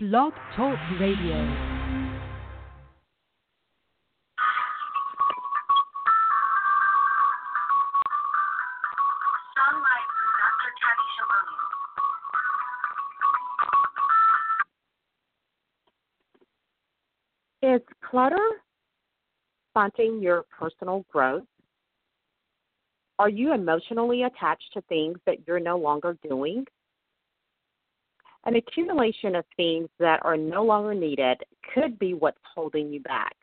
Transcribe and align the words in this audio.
Blog 0.00 0.32
Talk 0.54 0.78
Radio. 1.00 1.34
Is 17.60 17.80
clutter 18.08 18.36
stunting 19.72 20.22
your 20.22 20.44
personal 20.56 21.04
growth? 21.10 21.42
Are 23.18 23.28
you 23.28 23.52
emotionally 23.52 24.22
attached 24.22 24.70
to 24.74 24.80
things 24.82 25.18
that 25.26 25.38
you're 25.44 25.58
no 25.58 25.76
longer 25.76 26.16
doing? 26.22 26.64
An 28.44 28.56
accumulation 28.56 29.34
of 29.34 29.44
things 29.56 29.88
that 29.98 30.20
are 30.22 30.36
no 30.36 30.64
longer 30.64 30.94
needed 30.94 31.42
could 31.74 31.98
be 31.98 32.14
what's 32.14 32.38
holding 32.54 32.92
you 32.92 33.00
back. 33.00 33.34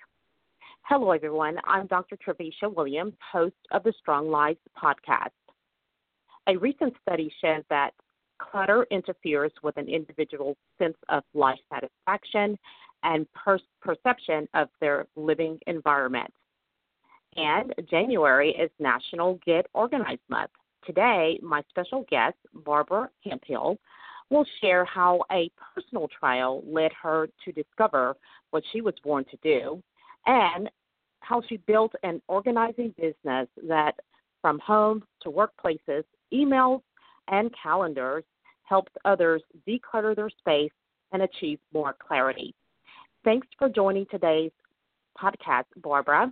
Hello, 0.83 1.11
everyone. 1.11 1.57
I'm 1.65 1.87
Dr. 1.87 2.17
Trevicia 2.17 2.73
Williams, 2.73 3.13
host 3.31 3.55
of 3.71 3.83
the 3.83 3.93
Strong 3.99 4.29
Lives 4.29 4.59
podcast. 4.81 5.31
A 6.47 6.57
recent 6.57 6.93
study 7.01 7.33
shows 7.41 7.63
that 7.69 7.91
clutter 8.39 8.85
interferes 8.91 9.51
with 9.63 9.75
an 9.77 9.89
individual's 9.89 10.57
sense 10.77 10.97
of 11.09 11.23
life 11.33 11.59
satisfaction 11.73 12.57
and 13.03 13.27
per- 13.33 13.59
perception 13.81 14.47
of 14.53 14.69
their 14.79 15.07
living 15.15 15.59
environment. 15.67 16.31
And 17.35 17.73
January 17.89 18.51
is 18.51 18.71
National 18.79 19.39
Get 19.45 19.67
Organized 19.73 20.21
Month. 20.29 20.51
Today, 20.85 21.39
my 21.41 21.63
special 21.69 22.05
guest, 22.09 22.37
Barbara 22.53 23.09
Hemphill, 23.23 23.77
will 24.29 24.45
share 24.61 24.85
how 24.85 25.23
a 25.31 25.49
personal 25.73 26.07
trial 26.19 26.63
led 26.65 26.91
her 27.01 27.27
to 27.43 27.51
discover 27.51 28.15
what 28.51 28.63
she 28.71 28.81
was 28.81 28.93
born 29.03 29.25
to 29.25 29.37
do 29.43 29.81
and 30.25 30.69
how 31.19 31.41
she 31.47 31.57
built 31.57 31.93
an 32.03 32.21
organizing 32.27 32.93
business 32.97 33.47
that, 33.67 33.93
from 34.41 34.59
homes 34.59 35.03
to 35.21 35.29
workplaces, 35.29 36.03
emails, 36.33 36.81
and 37.27 37.49
calendars, 37.61 38.23
helped 38.63 38.95
others 39.05 39.41
declutter 39.67 40.15
their 40.15 40.29
space 40.29 40.71
and 41.11 41.21
achieve 41.21 41.59
more 41.73 41.95
clarity. 42.05 42.53
Thanks 43.23 43.47
for 43.57 43.69
joining 43.69 44.05
today's 44.11 44.51
podcast, 45.19 45.65
Barbara. 45.77 46.31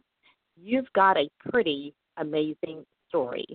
You've 0.55 0.91
got 0.94 1.17
a 1.17 1.30
pretty 1.50 1.95
amazing 2.17 2.85
story. 3.09 3.45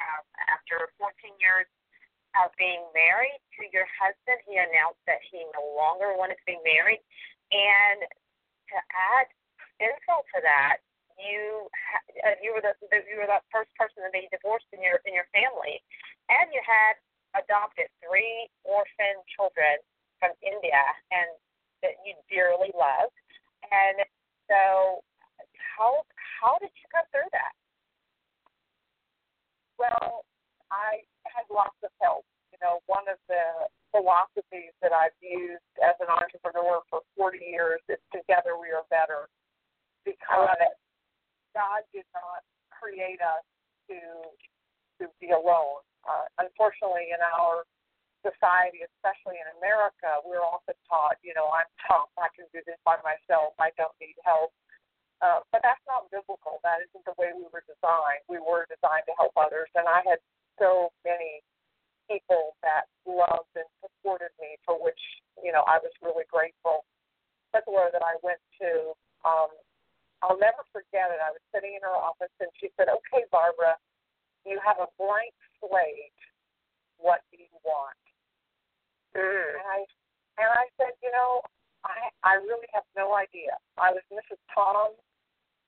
After 0.00 0.88
14 0.98 1.32
years 1.40 1.66
of 2.44 2.54
being 2.56 2.82
married 2.94 3.40
to 3.58 3.66
your 3.74 3.86
husband, 3.98 4.38
he 4.46 4.56
announced 4.56 5.02
that 5.06 5.22
he 5.26 5.42
no 5.56 5.64
longer 5.74 6.14
wanted 6.14 6.38
to 6.38 6.46
be 6.46 6.58
married. 6.62 7.02
And 7.50 8.04
to 8.04 8.78
add 8.92 9.26
insult 9.80 10.26
to 10.34 10.40
that, 10.44 10.84
you 11.18 11.66
uh, 12.22 12.38
you 12.38 12.54
were 12.54 12.62
the 12.62 12.78
you 13.10 13.18
were 13.18 13.26
the 13.26 13.42
first 13.50 13.74
person 13.74 14.06
to 14.06 14.10
be 14.14 14.30
divorced 14.30 14.70
in 14.70 14.78
your 14.78 15.02
in 15.02 15.12
your 15.12 15.26
family, 15.34 15.82
and 16.30 16.46
you 16.54 16.62
had 16.62 16.94
adopted 17.34 17.90
three 17.98 18.46
orphan 18.62 19.18
children 19.34 19.82
from 20.22 20.34
India 20.42 20.82
and 21.10 21.28
that 21.82 21.98
you 22.06 22.14
dearly 22.30 22.70
loved. 22.74 23.14
And 23.66 24.06
so, 24.46 25.02
how 25.58 26.06
how 26.38 26.58
did 26.62 26.70
you 26.78 26.86
go 26.94 27.02
through 27.10 27.30
that? 27.34 27.54
Well, 29.78 30.26
I 30.70 31.02
lots 31.58 31.74
of 31.82 31.90
help. 31.98 32.22
You 32.54 32.62
know, 32.62 32.78
one 32.86 33.10
of 33.10 33.18
the 33.26 33.66
philosophies 33.90 34.70
that 34.78 34.94
I've 34.94 35.16
used 35.18 35.66
as 35.82 35.98
an 35.98 36.06
entrepreneur 36.06 36.86
for 36.86 37.02
40 37.18 37.42
years 37.42 37.82
is 37.90 37.98
together 38.14 38.54
we 38.54 38.70
are 38.70 38.86
better. 38.86 39.26
Because 40.06 40.70
God 41.52 41.82
did 41.90 42.06
not 42.14 42.46
create 42.70 43.18
us 43.18 43.42
to 43.90 43.98
to 45.02 45.10
be 45.22 45.30
alone. 45.30 45.82
Uh, 46.02 46.26
unfortunately, 46.42 47.14
in 47.14 47.20
our 47.22 47.62
society, 48.26 48.82
especially 48.82 49.38
in 49.38 49.46
America, 49.62 50.18
we're 50.26 50.42
often 50.42 50.74
taught, 50.90 51.14
you 51.22 51.30
know, 51.38 51.46
I'm 51.54 51.70
tough, 51.86 52.10
I 52.18 52.26
can 52.34 52.50
do 52.50 52.58
this 52.66 52.78
by 52.82 52.98
myself, 53.06 53.54
I 53.62 53.70
don't 53.78 53.94
need 54.02 54.18
help. 54.26 54.50
Uh, 55.22 55.42
but 55.50 55.62
that's 55.62 55.82
not 55.86 56.06
biblical. 56.14 56.62
That 56.62 56.78
isn't 56.82 57.02
the 57.02 57.14
way 57.18 57.34
we 57.34 57.46
were 57.50 57.66
designed. 57.66 58.22
We 58.30 58.38
were 58.38 58.70
designed 58.70 59.02
to 59.10 59.14
help 59.18 59.34
others, 59.34 59.66
and 59.74 59.86
I 59.86 60.02
had 60.06 60.22
so 60.58 60.90
many 61.06 61.42
people 62.10 62.56
that 62.62 62.90
loved 63.04 63.52
and 63.54 63.68
supported 63.82 64.32
me, 64.40 64.56
for 64.64 64.76
which 64.78 65.00
you 65.42 65.52
know 65.52 65.64
I 65.66 65.78
was 65.80 65.92
really 66.02 66.28
grateful. 66.30 66.84
Particular 67.48 67.88
that 67.96 68.04
I 68.04 68.20
went 68.20 68.42
to, 68.60 68.92
um, 69.24 69.48
I'll 70.20 70.36
never 70.36 70.60
forget 70.68 71.08
it. 71.08 71.20
I 71.22 71.32
was 71.32 71.40
sitting 71.48 71.72
in 71.72 71.82
her 71.82 71.96
office, 71.96 72.32
and 72.40 72.50
she 72.60 72.68
said, 72.76 72.92
"Okay, 72.92 73.24
Barbara, 73.32 73.80
you 74.44 74.60
have 74.60 74.76
a 74.78 74.90
blank 75.00 75.32
slate. 75.60 76.20
What 76.98 77.24
do 77.32 77.40
you 77.40 77.56
want?" 77.64 77.96
Mm. 79.16 79.56
And 79.56 79.68
I 79.68 79.80
and 80.38 80.50
I 80.54 80.64
said, 80.78 80.94
you 81.02 81.10
know, 81.10 81.42
I 81.82 82.12
I 82.22 82.32
really 82.38 82.68
have 82.74 82.86
no 82.96 83.14
idea. 83.14 83.58
I 83.78 83.90
was 83.90 84.04
Mrs. 84.12 84.38
Tom. 84.54 84.94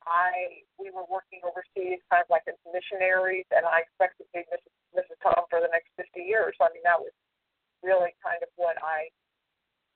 I 0.06 0.64
we 0.78 0.90
were 0.90 1.04
working 1.10 1.42
overseas, 1.44 2.00
kind 2.08 2.24
of 2.24 2.30
like 2.30 2.46
as 2.48 2.56
missionaries, 2.68 3.48
and 3.52 3.66
I 3.66 3.84
expected 3.84 4.30
to 4.30 4.32
be 4.32 4.42
Mrs. 4.48 4.74
Mrs. 4.96 5.18
Tom 5.22 5.46
for 5.48 5.60
the 5.62 5.70
next 5.70 5.90
50 5.96 6.22
years. 6.22 6.54
I 6.60 6.68
mean, 6.74 6.84
that 6.84 6.98
was 6.98 7.14
really 7.82 8.12
kind 8.20 8.42
of 8.42 8.50
what 8.56 8.76
I 8.82 9.08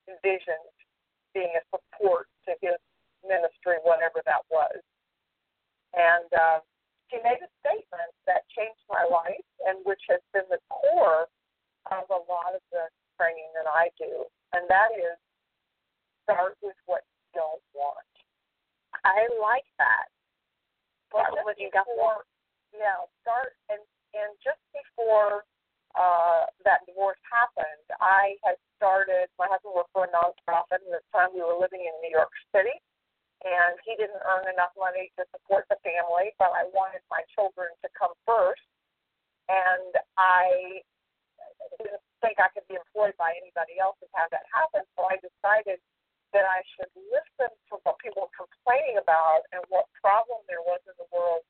envisioned 0.07 0.71
being 1.33 1.51
a 1.53 1.63
support 1.69 2.31
to 2.47 2.55
his 2.63 2.79
ministry, 3.25 3.81
whatever 3.83 4.23
that 4.23 4.45
was. 4.47 4.79
And 5.95 6.29
uh, 6.31 6.59
she 7.11 7.19
made 7.23 7.39
a 7.43 7.51
statement 7.63 8.11
that 8.27 8.47
changed 8.51 8.83
my 8.87 9.03
life, 9.07 9.45
and 9.67 9.79
which 9.83 10.01
has 10.11 10.23
been 10.31 10.47
the 10.51 10.61
core 10.71 11.27
of 11.91 12.05
a 12.09 12.21
lot 12.27 12.55
of 12.55 12.63
the 12.71 12.87
training 13.19 13.47
that 13.55 13.69
I 13.69 13.93
do, 13.95 14.27
and 14.51 14.65
that 14.67 14.91
is 14.97 15.15
start 16.25 16.57
with 16.59 16.75
what 16.89 17.05
you 17.05 17.39
don't 17.39 17.63
want. 17.77 18.11
I 19.05 19.29
like 19.37 19.67
that. 19.77 20.09
But 21.13 21.31
Start 21.31 21.45
what 21.45 21.55
you 21.61 21.69
don't 21.71 21.87
yeah, 22.75 23.07
start 23.23 23.55
and 23.71 23.79
and 24.15 24.31
just 24.39 24.63
before 24.71 25.43
uh, 25.95 26.47
that 26.67 26.83
divorce 26.87 27.19
happened, 27.27 27.87
I 27.99 28.35
had 28.43 28.59
started. 28.75 29.31
My 29.39 29.47
husband 29.47 29.75
worked 29.75 29.91
for 29.95 30.07
a 30.07 30.11
nonprofit, 30.11 30.83
and 30.83 30.91
at 30.91 31.03
the 31.03 31.11
time 31.15 31.31
we 31.31 31.43
were 31.43 31.55
living 31.55 31.83
in 31.83 31.93
New 32.03 32.11
York 32.11 32.31
City, 32.51 32.75
and 33.47 33.79
he 33.87 33.95
didn't 33.95 34.19
earn 34.23 34.47
enough 34.51 34.75
money 34.75 35.11
to 35.15 35.23
support 35.31 35.67
the 35.71 35.79
family. 35.83 36.35
But 36.35 36.51
I 36.51 36.67
wanted 36.75 37.03
my 37.07 37.23
children 37.31 37.71
to 37.83 37.87
come 37.95 38.11
first, 38.27 38.63
and 39.47 39.91
I 40.19 40.83
didn't 41.79 42.03
think 42.19 42.43
I 42.43 42.51
could 42.51 42.67
be 42.67 42.75
employed 42.75 43.15
by 43.15 43.31
anybody 43.39 43.79
else 43.79 43.95
and 44.03 44.11
have 44.19 44.31
that 44.35 44.47
happen. 44.51 44.83
So 44.99 45.07
I 45.07 45.15
decided 45.23 45.79
that 46.35 46.43
I 46.43 46.59
should 46.75 46.91
listen 47.07 47.51
to 47.71 47.79
what 47.87 47.95
people 48.03 48.27
were 48.27 48.35
complaining 48.35 48.99
about 48.99 49.47
and 49.55 49.63
what 49.71 49.87
problem 50.03 50.43
there 50.51 50.63
was 50.65 50.83
in 50.83 50.95
the 50.99 51.07
world 51.15 51.47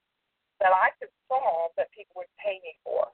that 0.61 0.69
I 0.69 0.93
could 1.01 1.11
solve 1.25 1.73
that 1.81 1.89
people 1.91 2.21
would 2.21 2.31
pay 2.37 2.61
me 2.61 2.77
for. 2.85 3.09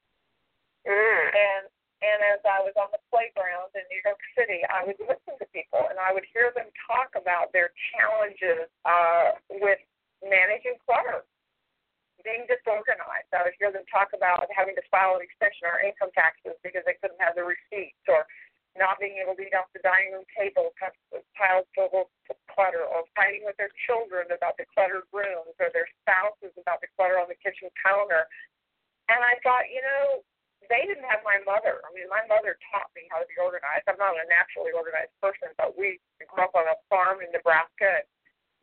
Mm. 0.88 1.25
And 1.31 1.63
and 2.01 2.17
as 2.34 2.41
I 2.41 2.57
was 2.66 2.73
on 2.81 2.90
the 2.90 2.97
playground 3.13 3.69
in 3.78 3.85
New 3.94 4.01
York 4.01 4.17
City, 4.34 4.66
I 4.66 4.81
would 4.90 4.97
listen 4.97 5.38
to 5.38 5.46
people 5.53 5.85
and 5.85 6.01
I 6.01 6.09
would 6.09 6.25
hear 6.34 6.50
them 6.57 6.73
talk 6.90 7.13
about 7.13 7.53
their 7.53 7.69
challenges 7.94 8.66
uh, 8.90 9.38
with 9.61 9.78
managing 10.25 10.81
clutter, 10.81 11.22
being 12.25 12.50
disorganized. 12.50 13.29
I 13.29 13.46
would 13.46 13.53
hear 13.61 13.69
them 13.69 13.85
talk 13.85 14.17
about 14.17 14.50
having 14.50 14.73
to 14.81 14.85
file 14.90 15.13
an 15.13 15.22
extension 15.22 15.69
or 15.69 15.78
income 15.85 16.09
taxes 16.17 16.57
because 16.66 16.81
they 16.90 16.97
couldn't 16.97 17.22
have 17.22 17.38
the 17.38 17.46
receipts, 17.46 18.01
or 18.09 18.25
not 18.73 18.97
being 18.97 19.22
able 19.22 19.38
to 19.38 19.44
eat 19.46 19.53
off 19.53 19.69
the 19.78 19.85
dining 19.85 20.17
room 20.17 20.26
table 20.34 20.73
because 20.73 20.97
piles 21.37 21.69
full 21.78 21.93
of 21.93 22.09
clutter, 22.49 22.81
or 22.81 23.05
fighting 23.14 23.46
with 23.46 23.58
their 23.61 23.73
children 23.85 24.26
about 24.34 24.58
the 24.58 24.66
cluttered 24.73 25.05
rooms, 25.14 25.53
or 25.61 25.69
their 25.69 25.85
spouses 26.02 26.53
about 26.58 26.81
the 26.81 26.90
clutter 26.97 27.22
on 27.22 27.29
the 27.29 27.37
kitchen 27.37 27.69
counter. 27.78 28.26
And 29.05 29.22
I 29.22 29.37
thought, 29.46 29.67
you 29.69 29.85
know, 29.85 30.26
they 30.72 30.87
didn't 30.87 31.08
have 31.09 31.19
my 31.28 31.41
Mean, 32.02 32.09
my 32.09 32.26
mother 32.26 32.58
taught 32.74 32.90
me 32.98 33.06
how 33.14 33.22
to 33.22 33.30
be 33.30 33.38
organized. 33.38 33.86
I'm 33.86 34.02
not 34.02 34.18
a 34.18 34.26
naturally 34.26 34.74
organized 34.74 35.14
person, 35.22 35.53
but 35.53 35.78
we 35.78 36.02
grew 36.18 36.42
up 36.42 36.58
on 36.58 36.66
a 36.66 36.74
farm 36.90 37.22
in 37.22 37.30
Nebraska. 37.30 38.02
And 38.02 38.09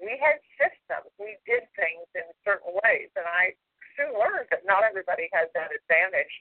we 0.02 0.18
had 0.18 0.42
systems. 0.58 1.06
We 1.22 1.38
did 1.46 1.70
things 1.78 2.02
in 2.18 2.26
certain 2.42 2.74
ways, 2.82 3.14
and 3.14 3.22
I 3.30 3.54
soon 3.94 4.10
learned 4.18 4.50
that 4.50 4.66
not 4.66 4.82
everybody 4.82 5.30
has 5.30 5.46
that 5.54 5.70
advantage. 5.70 6.34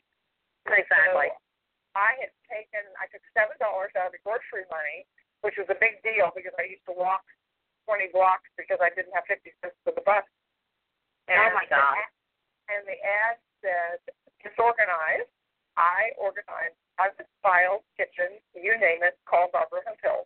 Exactly. 0.65 1.29
So 1.29 1.37
I 1.93 2.17
had 2.17 2.33
taken, 2.49 2.81
I 2.97 3.05
took 3.13 3.21
seven 3.37 3.53
dollars 3.61 3.93
out 3.93 4.09
of 4.09 4.17
the 4.17 4.21
grocery 4.25 4.65
money, 4.73 5.05
which 5.45 5.61
was 5.61 5.69
a 5.69 5.77
big 5.77 6.01
deal 6.01 6.33
because 6.33 6.57
I 6.57 6.65
used 6.65 6.85
to 6.89 6.97
walk 6.97 7.21
20 7.85 8.09
blocks 8.09 8.49
because 8.57 8.81
I 8.81 8.89
didn't 8.97 9.13
have 9.13 9.29
50 9.29 9.53
cents 9.61 9.77
for 9.85 9.93
the 9.93 10.01
bus. 10.01 10.25
Oh, 11.29 11.49
my 11.53 11.69
God. 11.69 12.01
And 12.73 12.89
the 12.89 12.97
ad 12.97 13.37
said 13.61 14.01
disorganized. 14.41 15.29
I 15.77 16.11
organize. 16.17 16.73
I 16.97 17.13
was 17.13 17.29
files, 17.45 17.85
kitchens, 17.93 18.41
you 18.57 18.73
name 18.81 19.05
it, 19.05 19.21
call 19.29 19.53
Barbara 19.53 19.85
Hill. 20.01 20.25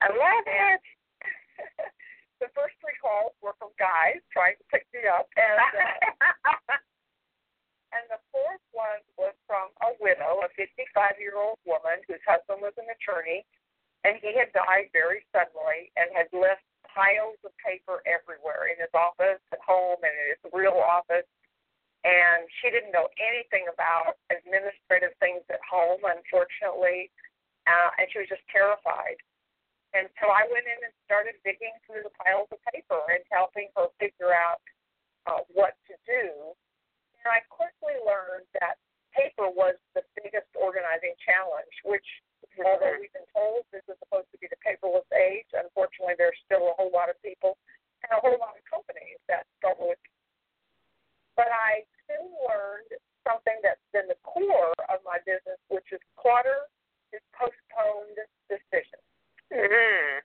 I 0.00 0.08
love 0.14 0.46
it. 0.46 0.82
the 2.40 2.48
first 2.54 2.78
three 2.78 2.96
calls 3.02 3.34
were 3.42 3.58
from 3.58 3.74
guys 3.76 4.22
trying 4.30 4.56
to 4.56 4.64
pick 4.70 4.86
me 4.94 5.04
up, 5.10 5.26
and 5.34 5.58
uh, 5.60 6.78
and 7.98 8.06
the 8.08 8.22
fourth 8.30 8.64
one 8.70 9.02
was 9.18 9.34
from 9.44 9.74
a 9.82 9.92
widow, 9.98 10.40
a 10.46 10.48
55 10.54 11.18
year 11.18 11.36
old 11.36 11.58
woman 11.66 12.00
whose 12.06 12.22
husband 12.22 12.62
was 12.62 12.72
an 12.78 12.86
attorney, 12.88 13.42
and 14.06 14.16
he 14.22 14.32
had 14.38 14.54
died 14.54 14.88
very 14.94 15.26
suddenly 15.34 15.90
and 15.98 16.08
had 16.14 16.30
left 16.30 16.64
piles 16.86 17.36
of 17.44 17.52
paper 17.60 18.00
everywhere 18.06 18.70
in 18.70 18.78
his 18.78 18.90
office, 18.94 19.42
at 19.52 19.60
home, 19.60 20.00
and 20.00 20.14
in 20.14 20.26
his 20.38 20.42
real 20.54 20.78
office. 20.78 21.26
And 22.00 22.48
she 22.60 22.72
didn't 22.72 22.96
know 22.96 23.12
anything 23.20 23.68
about 23.68 24.16
administrative 24.32 25.12
things 25.20 25.44
at 25.52 25.60
home, 25.60 26.00
unfortunately, 26.00 27.12
uh, 27.68 27.90
and 28.00 28.08
she 28.08 28.24
was 28.24 28.28
just 28.32 28.44
terrified. 28.48 29.20
And 29.92 30.06
so 30.22 30.30
I 30.30 30.46
went 30.48 30.64
in 30.64 30.80
and 30.80 30.94
started 31.04 31.36
digging 31.42 31.74
through 31.84 32.06
the 32.06 32.14
piles 32.22 32.48
of 32.54 32.62
paper 32.72 33.00
and 33.10 33.20
helping 33.28 33.68
her 33.74 33.90
figure 33.98 34.32
out 34.32 34.62
uh, 35.26 35.44
what 35.52 35.76
to 35.90 35.94
do. 36.06 36.56
And 37.20 37.28
I 37.28 37.44
quickly 37.52 37.98
learned 38.00 38.48
that 38.62 38.80
paper 39.12 39.50
was 39.50 39.76
the 39.92 40.06
biggest 40.16 40.48
organizing 40.54 41.12
challenge, 41.20 41.74
which, 41.82 42.06
although 42.62 42.96
we've 42.96 43.12
been 43.12 43.28
told 43.34 43.66
this 43.74 43.84
is 43.90 43.98
supposed 44.00 44.30
to 44.30 44.38
be 44.38 44.46
the 44.48 44.60
paperless 44.62 45.06
age, 45.12 45.50
unfortunately, 45.52 46.14
there's 46.16 46.38
still 46.46 46.70
a 46.70 46.74
whole 46.78 46.94
lot 46.94 47.10
of 47.10 47.18
people 47.20 47.58
and 48.06 48.10
a 48.14 48.20
whole 48.22 48.38
lot 48.38 48.56
of 48.56 48.62
companies 48.64 49.20
that 49.28 49.44
struggle 49.58 49.92
with. 49.92 50.02
But 51.36 51.50
I 51.50 51.84
soon 52.06 52.30
learned 52.46 52.90
something 53.26 53.58
that's 53.60 53.82
been 53.92 54.08
the 54.08 54.18
core 54.24 54.72
of 54.88 55.02
my 55.04 55.18
business, 55.26 55.60
which 55.68 55.90
is 55.92 56.00
clutter 56.16 56.70
is 57.12 57.22
postponed 57.34 58.18
decisions. 58.46 59.04
Mm-hmm. 59.50 60.22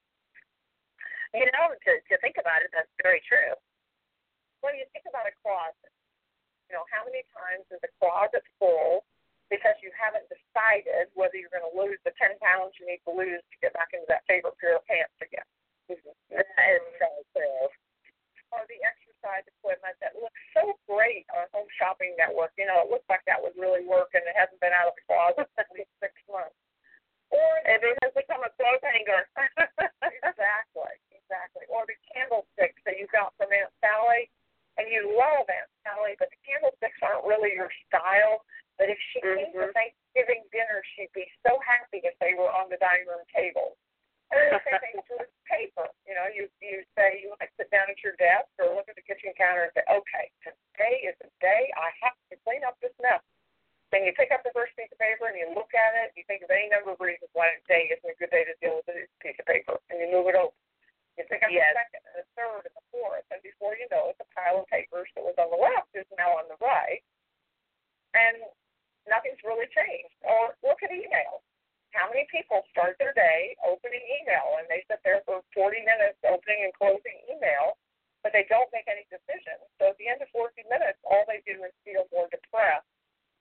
You 1.36 1.50
know, 1.51 1.75
to 1.75 1.92
to 2.00 2.16
think 2.24 2.39
about 2.39 2.63
it, 2.63 2.71
that's 2.71 2.92
very 3.04 3.19
true. 3.28 3.57
When 4.63 4.78
you 4.80 4.88
think 4.95 5.04
about 5.10 5.28
a 5.28 5.36
closet, 5.44 5.92
you 6.69 6.74
know, 6.74 6.86
how 6.89 7.06
many 7.06 7.25
times 7.33 7.66
is 7.69 7.81
a 7.86 7.92
closet 8.01 8.45
full 8.57 9.06
because 9.54 9.78
you 9.86 9.94
haven't 9.94 10.25
decided 10.25 11.13
whether 11.13 11.38
you're 11.38 11.54
going 11.54 11.66
to 11.66 11.75
lose 11.78 12.01
the 12.01 12.13
10 12.18 12.33
pounds 12.42 12.74
you 12.81 12.89
need 12.89 13.01
to 13.06 13.13
lose 13.13 13.45
to 13.45 13.56
get 13.62 13.78
back 13.78 13.94
into 13.94 14.10
that 14.10 14.25
favorite 14.25 14.57
pair 14.57 14.81
of 14.81 14.83
pants 14.89 15.13
again? 15.21 15.45
That 15.86 16.81
is 16.81 16.81
so 16.98 17.10
true. 17.38 17.69
Or 18.50 18.66
the 18.66 18.81
exercise 18.81 19.45
equipment 19.45 19.94
that 20.01 20.18
looks 20.18 20.42
so 20.57 20.74
great 20.89 21.30
on 21.38 21.45
Home 21.54 21.69
Shopping 21.78 22.18
Network. 22.36 22.52
You 22.60 22.68
know, 22.68 22.84
it 22.84 22.92
looks 22.92 23.08
like 23.08 23.24
that 23.32 23.40
would 23.40 23.56
really 23.56 23.88
work 23.88 24.12
and 24.12 24.28
it 24.28 24.36
hasn't 24.36 24.60
been 24.60 24.76
out 24.76 24.92
of 24.92 24.96
the 25.00 25.08
closet 25.08 25.48
for 25.56 25.64
at 25.64 25.72
least 25.72 25.88
six 26.04 26.12
months. 26.28 26.56
Or 27.32 27.48
If 27.64 27.80
it 27.80 27.96
has 28.04 28.12
become 28.12 28.44
a 28.44 28.52
clothes 28.60 28.84
hanger. 28.84 29.24
exactly, 30.12 30.96
exactly. 31.16 31.64
Or 31.72 31.88
the 31.88 31.96
candlesticks 32.12 32.84
that 32.84 33.00
you 33.00 33.08
got 33.16 33.32
from 33.40 33.56
Aunt 33.56 33.72
Sally, 33.80 34.28
and 34.76 34.92
you 34.92 35.16
love 35.16 35.48
Aunt 35.48 35.72
Sally, 35.88 36.20
but 36.20 36.28
the 36.30 36.40
candlesticks 36.44 37.00
aren't 37.00 37.24
really 37.24 37.56
your 37.56 37.72
style. 37.88 38.44
But 38.76 38.92
if 38.92 39.00
she 39.16 39.24
came 39.24 39.56
to 39.56 39.72
Mhm. 39.72 39.74
Thanksgiving 39.74 40.44
dinner, 40.52 40.84
she'd 40.94 41.12
be 41.16 41.31
so 41.48 41.58
happy 41.64 42.04
if 42.04 42.12
they 42.20 42.36
were 42.36 42.52
on 42.52 42.68
the 42.68 42.76
dining 42.78 43.08
room 43.08 43.24
table. 43.31 43.78
And 44.31 44.42
then 44.42 44.50
the 44.60 44.64
same 44.68 44.80
thing 44.81 44.96
with 45.16 45.30
paper. 45.46 45.88
You 46.06 46.14
know, 46.16 46.28
you 46.28 46.50
you 46.60 46.84
say 46.98 47.22
you 47.22 47.34
might 47.40 47.56
sit 47.56 47.70
down 47.72 47.90
at 47.90 48.04
your 48.04 48.14
desk 48.18 48.50
or 48.60 48.74
look 48.76 48.90
at 48.90 48.96
the 48.98 49.02
kitchen 49.06 49.31
counter 49.38 49.64
and 49.64 49.74
say, 49.74 49.84
okay, 49.88 50.30
today 50.44 51.02
is 51.08 51.16
the 51.22 51.30
day 51.40 51.72
I 51.78 51.92
have 52.02 52.18
to 52.31 52.36
clean 52.44 52.64
up 52.66 52.78
this 52.81 52.92
mess. 53.00 53.22
Then 53.92 54.04
you 54.04 54.12
pick 54.14 54.31
up 54.31 54.42
the 54.44 54.52
first 54.52 54.76
piece 54.76 54.92
of 54.92 54.98
paper 54.98 55.28
and 55.30 55.38
you 55.38 55.48
look 55.54 55.72
at 55.74 55.94
it. 56.04 56.12
You 56.18 56.24
think 56.26 56.42
of 56.42 56.50
any 56.50 56.68
number 56.68 56.92
of 56.92 57.00
reasons 57.00 57.30
why 57.31 57.54
today 57.64 57.88
isn't 57.94 58.10
a 58.10 58.16
good 58.16 58.31
day 58.31 58.44
to 58.44 58.56
deal 58.60 58.76
with 58.81 58.88
this 58.88 59.08
piece 59.22 59.38
of 59.40 59.46
paper, 59.46 59.80
and 59.90 60.02
you 60.02 60.10
move 60.12 60.28
it 60.28 60.36
over. 60.36 60.52
You 61.18 61.24
pick 61.30 61.44
up 61.44 61.52
Yes. 61.52 61.72
the 61.78 61.80
second 61.86 62.04
and 62.12 62.16
the 62.18 62.28
third 62.36 62.66
and 62.66 62.76
the 62.76 62.81
fourth, 62.92 63.24
and 63.31 63.42
before 63.42 63.78
you 63.78 63.88
know 63.90 64.10
it, 64.10 64.18
the 64.18 64.26
pile 64.36 64.58
of 64.60 64.68
papers 64.68 65.08
that 65.16 65.24
was 65.24 65.38
on 65.38 65.50
the 65.52 65.56
left 65.56 65.96
is 65.96 66.06
now 66.18 66.36
on 66.36 66.48
the 66.50 66.58
right, 66.60 67.04
and 68.14 68.42
nothing's 69.08 69.42
really 69.44 69.68
changed. 69.68 70.16
Or 70.24 70.58
look 70.64 70.81
at 70.84 70.92
email. 70.92 71.44
How 71.94 72.10
many 72.12 72.26
people 72.28 72.68
start 72.72 72.98
their 73.00 73.14
day 73.14 73.56
opening 73.64 74.04
email 74.20 74.58
and 74.60 74.68
they 74.68 74.84
sit 74.92 75.00
there 75.08 75.22
for 75.24 75.40
40 75.54 75.80
minutes 75.88 76.20
opening 76.28 76.66
and 76.68 76.74
closing 76.74 77.16
email, 77.31 77.78
but 78.22 78.34
they 78.34 78.44
don't 78.52 78.68
make 78.74 78.84
any 78.92 79.06
decisions. 79.08 79.64
So 79.80 79.92
at 79.92 79.98
the 79.98 80.10
end 80.10 80.22
of 80.22 80.28
40 80.36 80.60
minutes, 80.68 81.00
all 81.06 81.24
they 81.24 81.40
do 81.48 81.64
is 81.64 81.72
feel 81.86 82.04
more 82.12 82.28
depressed 82.28 82.84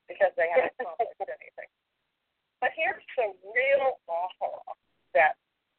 because 0.06 0.30
they 0.36 0.46
haven't 0.54 0.70
accomplished 0.78 1.18
anything. 1.26 1.66
But 2.60 2.70
here's 2.78 3.02
the 3.18 3.34
real 3.42 3.98
aha 4.06 4.74
that 5.18 5.34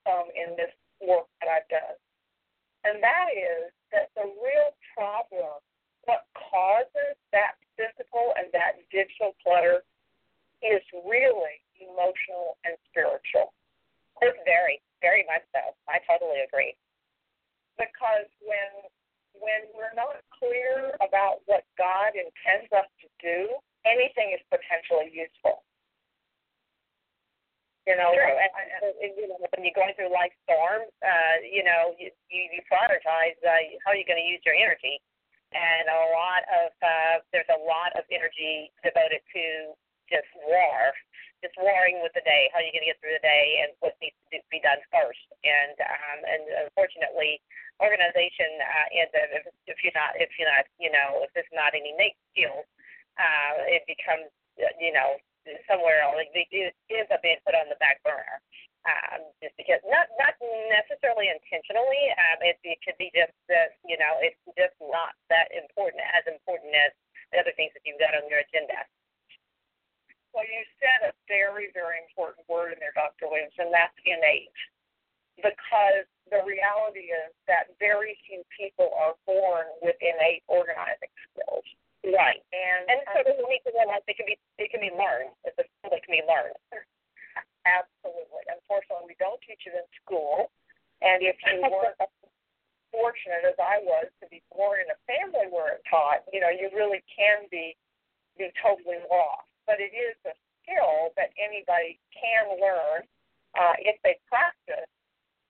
um, 0.06 0.28
in 0.36 0.58
this 0.60 0.76
work 1.00 1.32
that 1.40 1.48
I've 1.48 1.70
done, 1.72 1.96
and 2.84 3.02
that 3.02 3.32
is 3.32 3.72
that 3.96 4.12
the 4.20 4.28
real 4.28 4.76
problem, 4.94 5.64
what 6.12 6.28
causes 6.36 7.16
that 7.32 7.56
physical 7.80 8.34
and 8.36 8.52
that 8.52 8.84
digital 8.96 9.36
clutter, 9.44 9.84
is 10.64 10.80
really 11.04 11.60
emotional 11.84 12.56
and 12.64 12.80
spiritual. 12.88 13.52
It's 14.24 14.40
very, 14.48 14.80
very 15.04 15.28
much 15.28 15.44
so. 15.52 15.76
I 15.92 16.00
totally 16.08 16.40
agree. 16.48 16.80
Because 17.76 18.32
when 18.40 18.88
when 19.36 19.68
we're 19.76 19.92
not 20.00 20.24
clear 20.32 20.96
about 21.04 21.44
what 21.44 21.68
God 21.76 22.16
intends 22.16 22.72
us 22.72 22.88
to 23.04 23.08
do, 23.20 23.52
anything 23.84 24.32
is 24.32 24.40
potentially 24.48 25.12
useful. 25.12 25.68
You 27.84 28.00
know, 28.00 28.16
True. 28.16 28.24
I- 28.24 28.50
And, 28.82 28.96
and, 28.98 29.12
you 29.20 29.28
know, 29.28 29.38
when 29.52 29.62
you're 29.68 29.76
going 29.76 29.94
through 30.00 30.10
life 30.10 30.32
storms, 30.48 30.88
uh, 31.04 31.36
you 31.44 31.68
know, 31.68 31.94
you, 32.00 32.10
you, 32.32 32.42
you 32.56 32.62
prioritize 32.66 33.36
uh, 33.44 33.60
how 33.84 33.92
you're 33.92 34.08
going 34.08 34.24
to 34.24 34.30
use 34.32 34.42
your 34.48 34.56
energy. 34.56 35.04
And 35.56 35.88
a 35.88 36.04
lot 36.12 36.44
of, 36.52 36.70
uh, 36.84 37.16
there's 37.32 37.48
a 37.48 37.62
lot 37.64 37.96
of 37.96 38.04
energy 38.12 38.76
devoted 38.84 39.24
to 39.32 39.72
just 40.12 40.28
war, 40.44 40.92
just 41.40 41.56
warring 41.56 42.04
with 42.04 42.12
the 42.12 42.26
day, 42.28 42.52
how 42.52 42.60
are 42.60 42.64
you're 42.68 42.76
going 42.76 42.84
to 42.84 42.92
get 42.92 43.00
through 43.00 43.16
the 43.16 43.24
day 43.24 43.64
and 43.64 43.72
what 43.80 43.96
needs 44.04 44.20
to 44.36 44.44
be 44.52 44.60
done 44.60 44.84
first. 44.92 45.24
And, 45.48 45.80
um, 45.80 46.20
and 46.28 46.44
unfortunately, 46.68 47.40
organization, 47.80 48.52
uh, 48.60 49.00
and 49.00 49.10
if, 49.32 49.44
if 49.72 49.78
you're 49.80 49.96
not, 49.96 50.20
if 50.20 50.32
you're 50.36 50.52
not, 50.52 50.68
you 50.76 50.92
know, 50.92 51.24
if 51.24 51.32
there's 51.32 51.50
not 51.56 51.72
any 51.72 51.96
innate 51.96 52.20
skills, 52.36 52.68
uh, 53.16 53.64
it 53.72 53.88
becomes, 53.88 54.28
uh, 54.60 54.76
you 54.76 54.92
know, 54.92 55.16
somewhere 55.72 56.04
else. 56.04 56.20
It 56.20 56.76
ends 56.92 57.12
up 57.12 57.24
being 57.24 57.40
put 57.48 57.56
on 57.56 57.72
the 57.72 57.80
back 57.80 58.04
burner. 58.04 58.44
Um, 58.86 59.26
just 59.42 59.58
because 59.58 59.82
not 59.90 60.06
not 60.22 60.38
necessarily 60.70 61.34
intentionally. 61.34 62.14
Um, 62.22 62.38
it, 62.46 62.62
it 62.62 62.78
could 62.86 62.94
be 63.02 63.10
just 63.18 63.34
that 63.50 63.82
you 63.82 63.98
know 63.98 64.22
it's 64.22 64.38
just 64.54 64.78
not 64.78 65.18
that 65.34 65.50
important, 65.50 66.06
as 66.14 66.22
important 66.30 66.70
as 66.78 66.94
the 67.34 67.42
other 67.42 67.54
things 67.58 67.74
that 67.74 67.82
you've 67.82 67.98
got 67.98 68.14
on 68.14 68.30
your 68.30 68.46
agenda. 68.46 68.86
Well, 70.36 70.46
you 70.46 70.68
said 70.84 71.10
a 71.10 71.14
very, 71.32 71.72
very 71.72 72.04
important 72.04 72.44
word 72.52 72.76
in 72.76 72.80
there, 72.84 72.92
Dr. 72.92 73.32
Williams, 73.32 73.56
and 73.56 73.72
that's 73.72 73.96
innate. 74.04 74.52
Because 75.40 76.04
the 76.28 76.44
reality 76.44 77.08
is 77.12 77.32
that 77.48 77.72
very 77.80 78.20
few 78.28 78.44
people 78.52 78.92
are 79.00 79.16
born 79.24 79.68
with 79.80 79.96
innate 80.04 80.44
organizing 80.52 81.12
skills. 81.32 81.64
Right. 82.04 82.44
And, 82.54 82.84
And 82.86 83.00
so 83.16 83.24
need 83.50 83.64
to 83.66 83.74
realize 83.74 84.04
it 84.06 84.20
can 84.20 84.30
be 84.30 84.38
it 84.62 84.70
can 84.70 84.84
be 84.84 84.94
learned. 84.94 85.34
It's 85.48 85.58
a 85.58 85.66
skill 85.66 85.90
that 85.96 86.04
can 86.06 86.14
be 86.14 86.24
learned. 86.28 86.60
absolutely. 87.66 88.44
Unfortunately, 88.46 89.16
we 89.16 89.18
don't 89.18 89.42
teach 89.42 89.66
it 89.66 89.74
in 89.74 89.88
school. 90.04 90.52
And 91.02 91.24
if 91.24 91.36
you 91.48 91.64
weren't 91.66 91.98
fortunate 92.94 93.44
as 93.44 93.58
I 93.60 93.82
was 93.84 94.08
to 94.22 94.26
be 94.30 94.40
born 94.54 94.80
in 94.86 94.88
a 94.94 94.98
family 95.10 95.52
where 95.52 95.80
it 95.80 95.84
taught, 95.90 96.24
you 96.32 96.40
know, 96.40 96.54
you 96.54 96.65
really 96.76 97.02
can 97.08 97.48
be 97.50 97.74
be 98.36 98.52
totally 98.60 99.00
lost. 99.08 99.48
But 99.64 99.80
it 99.80 99.96
is 99.96 100.16
a 100.28 100.36
skill 100.62 101.16
that 101.16 101.32
anybody 101.40 101.98
can 102.12 102.60
learn 102.60 103.08
uh, 103.56 103.76
if 103.80 103.96
they 104.04 104.20
practice. 104.28 104.90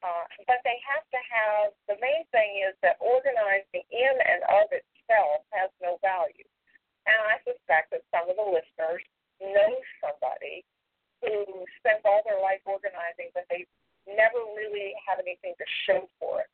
Uh, 0.05 0.25
but 0.45 0.61
they 0.61 0.77
have 0.85 1.01
to 1.09 1.17
have 1.25 1.73
the 1.89 1.97
main 1.97 2.21
thing 2.29 2.61
is 2.61 2.77
that 2.85 3.01
organizing 3.01 3.81
in 3.89 4.15
and 4.21 4.45
of 4.53 4.69
itself 4.69 5.41
has 5.49 5.73
no 5.81 5.97
value. 6.05 6.45
And 7.09 7.17
I 7.25 7.41
suspect 7.41 7.89
that 7.89 8.05
some 8.13 8.29
of 8.29 8.37
the 8.37 8.45
listeners 8.45 9.01
know 9.41 9.71
somebody 10.05 10.61
who 11.25 11.65
spends 11.81 12.05
all 12.05 12.21
their 12.21 12.37
life 12.37 12.61
organizing, 12.69 13.33
but 13.33 13.49
they 13.49 13.65
never 14.05 14.37
really 14.53 14.93
have 15.01 15.17
anything 15.17 15.57
to 15.57 15.65
show 15.89 16.05
for 16.21 16.45
it. 16.45 16.53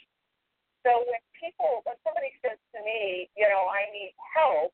So 0.87 1.03
when 1.03 1.19
people, 1.35 1.83
when 1.83 1.99
somebody 2.07 2.31
says 2.39 2.55
me, 2.83 3.29
you 3.37 3.47
know, 3.47 3.69
I 3.69 3.89
need 3.93 4.13
help, 4.33 4.73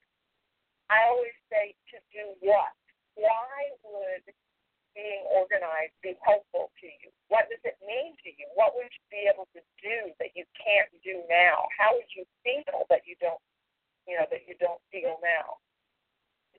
I 0.87 1.03
always 1.11 1.35
say 1.51 1.75
to 1.91 1.97
do 2.15 2.23
what? 2.39 2.71
Why 3.19 3.71
would 3.83 4.23
being 4.95 5.23
organized 5.29 5.93
be 6.01 6.17
helpful 6.25 6.73
to 6.81 6.87
you? 6.87 7.13
What 7.29 7.45
does 7.51 7.61
it 7.67 7.77
mean 7.85 8.17
to 8.25 8.29
you? 8.33 8.47
What 8.57 8.73
would 8.73 8.89
you 8.89 9.05
be 9.13 9.29
able 9.29 9.45
to 9.53 9.61
do 9.77 10.09
that 10.17 10.33
you 10.33 10.47
can't 10.57 10.89
do 11.05 11.21
now? 11.29 11.69
How 11.77 11.93
would 11.93 12.09
you 12.15 12.25
feel 12.41 12.87
that 12.89 13.05
you 13.05 13.13
don't, 13.21 13.41
you 14.09 14.17
know, 14.17 14.25
that 14.33 14.47
you 14.49 14.57
don't 14.57 14.81
feel 14.89 15.21
now? 15.21 15.61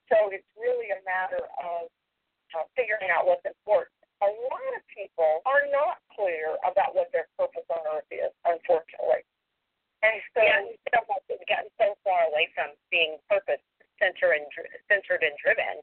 So 0.07 0.31
it's 0.31 0.47
really 0.57 0.95
a 0.95 1.01
matter 1.05 1.43
of 1.61 1.91
uh, 2.55 2.65
figuring 2.79 3.11
out 3.13 3.27
what's 3.27 3.45
important. 3.45 3.93
A 4.23 4.31
lot 4.31 4.71
of 4.75 4.83
people 4.91 5.43
are 5.47 5.67
not 5.71 6.01
clear 6.15 6.59
about 6.65 6.95
what 6.95 7.11
their 7.11 7.31
purpose 7.39 7.67
on 7.71 7.83
earth 7.91 8.09
is, 8.11 8.33
unfortunately. 8.47 9.23
And 10.03 10.23
so, 10.31 10.39
yeah, 10.47 10.63
we 10.63 10.79
like 10.95 11.27
we've 11.27 11.43
gotten 11.51 11.71
so 11.75 11.99
far 12.07 12.31
away 12.31 12.47
from 12.55 12.71
being 12.91 13.19
purpose 13.27 13.63
centered 13.99 14.39
and 14.39 14.47
centered 14.87 15.27
and 15.27 15.35
driven, 15.43 15.83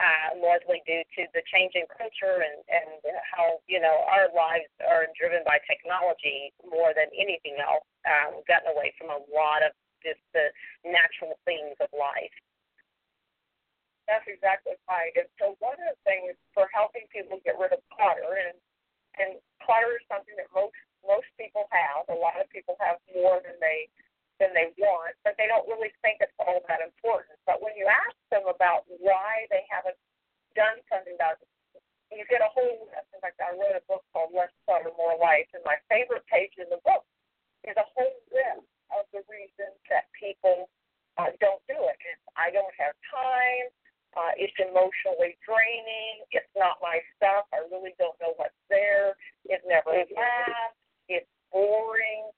uh, 0.00 0.40
largely 0.40 0.80
due 0.88 1.04
to 1.16 1.28
the 1.36 1.44
changing 1.52 1.84
culture 1.92 2.40
and 2.40 2.56
and 2.72 2.88
how 3.28 3.60
you 3.68 3.76
know 3.76 4.00
our 4.08 4.32
lives 4.32 4.72
are 4.88 5.04
driven 5.12 5.44
by 5.44 5.60
technology 5.68 6.56
more 6.64 6.96
than 6.96 7.12
anything 7.12 7.60
else. 7.60 7.84
Uh, 8.08 8.32
we've 8.32 8.48
gotten 8.48 8.72
away 8.72 8.96
from 8.96 9.12
a 9.12 9.20
lot 9.28 9.60
of 9.60 9.76
just 10.00 10.24
the 10.32 10.48
natural 10.88 11.36
things 11.44 11.76
of 11.84 11.92
life. 11.92 12.32
That's 14.08 14.24
exactly 14.24 14.74
right. 14.88 15.12
And 15.14 15.28
so 15.36 15.54
one 15.60 15.76
of 15.76 15.86
the 15.94 16.00
things 16.08 16.32
for 16.56 16.66
helping 16.72 17.04
people 17.12 17.36
get 17.44 17.60
rid 17.60 17.76
of 17.76 17.84
clutter, 17.92 18.40
and 18.40 18.56
and 19.20 19.36
clutter 19.60 20.00
is 20.00 20.04
something 20.08 20.32
that 20.40 20.48
most 20.56 20.72
most 21.06 21.28
people 21.36 21.66
have. 21.72 22.08
A 22.08 22.18
lot 22.18 22.36
of 22.40 22.48
people 22.50 22.76
have 22.80 23.00
more 23.12 23.40
than 23.42 23.56
they 23.60 23.88
than 24.40 24.56
they 24.56 24.72
want, 24.80 25.12
but 25.20 25.36
they 25.36 25.44
don't 25.44 25.68
really 25.68 25.92
think 26.00 26.16
it's 26.24 26.32
all 26.40 26.64
that 26.64 26.80
important. 26.80 27.36
But 27.44 27.60
when 27.60 27.76
you 27.76 27.84
ask 27.84 28.16
them 28.32 28.48
about 28.48 28.88
why 28.88 29.44
they 29.52 29.68
haven't 29.68 30.00
done 30.56 30.80
something 30.88 31.12
about 31.12 31.36
it, 31.44 31.48
you 32.08 32.24
get 32.26 32.40
a 32.40 32.48
whole 32.48 32.88
list. 32.88 33.06
In 33.12 33.20
fact, 33.20 33.36
I 33.38 33.52
wrote 33.52 33.76
a 33.76 33.84
book 33.84 34.00
called 34.16 34.32
Less 34.32 34.50
Clutter, 34.64 34.96
More 34.96 35.14
Life, 35.20 35.46
and 35.52 35.60
my 35.68 35.76
favorite 35.92 36.24
page 36.26 36.56
in 36.56 36.72
the 36.72 36.80
book 36.82 37.04
is 37.68 37.76
a 37.76 37.86
whole 37.92 38.16
list 38.32 38.64
of 38.96 39.04
the 39.12 39.22
reasons 39.30 39.76
that 39.92 40.08
people 40.16 40.72
uh, 41.20 41.30
don't 41.38 41.62
do 41.68 41.76
it. 41.76 41.98
It's, 42.02 42.24
I 42.34 42.50
don't 42.50 42.74
have 42.80 42.96
time. 43.12 43.68
Uh, 44.18 44.34
it's 44.34 44.56
emotionally 44.58 45.38
draining. 45.46 46.26
It's 46.34 46.50
not 46.58 46.82
my 46.82 46.98
stuff. 47.14 47.46
I 47.54 47.62
really 47.70 47.94
don't 47.94 48.18
know 48.18 48.34
what's 48.34 48.58
there. 48.66 49.14
It 49.46 49.62
never 49.68 49.94
lasts. 49.94 50.69
It's 51.10 51.26
boring. 51.50 52.30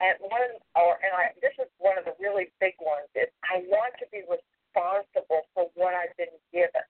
And 0.00 0.16
one, 0.24 0.56
or 0.74 0.98
and 1.04 1.12
I, 1.12 1.36
this 1.38 1.54
is 1.60 1.70
one 1.78 2.00
of 2.00 2.08
the 2.08 2.16
really 2.18 2.50
big 2.58 2.74
ones. 2.80 3.06
Is 3.12 3.30
I 3.44 3.62
want 3.68 3.94
to 4.00 4.06
be 4.10 4.24
responsible 4.24 5.46
for 5.52 5.68
what 5.76 5.92
I've 5.94 6.16
been 6.16 6.34
given. 6.50 6.82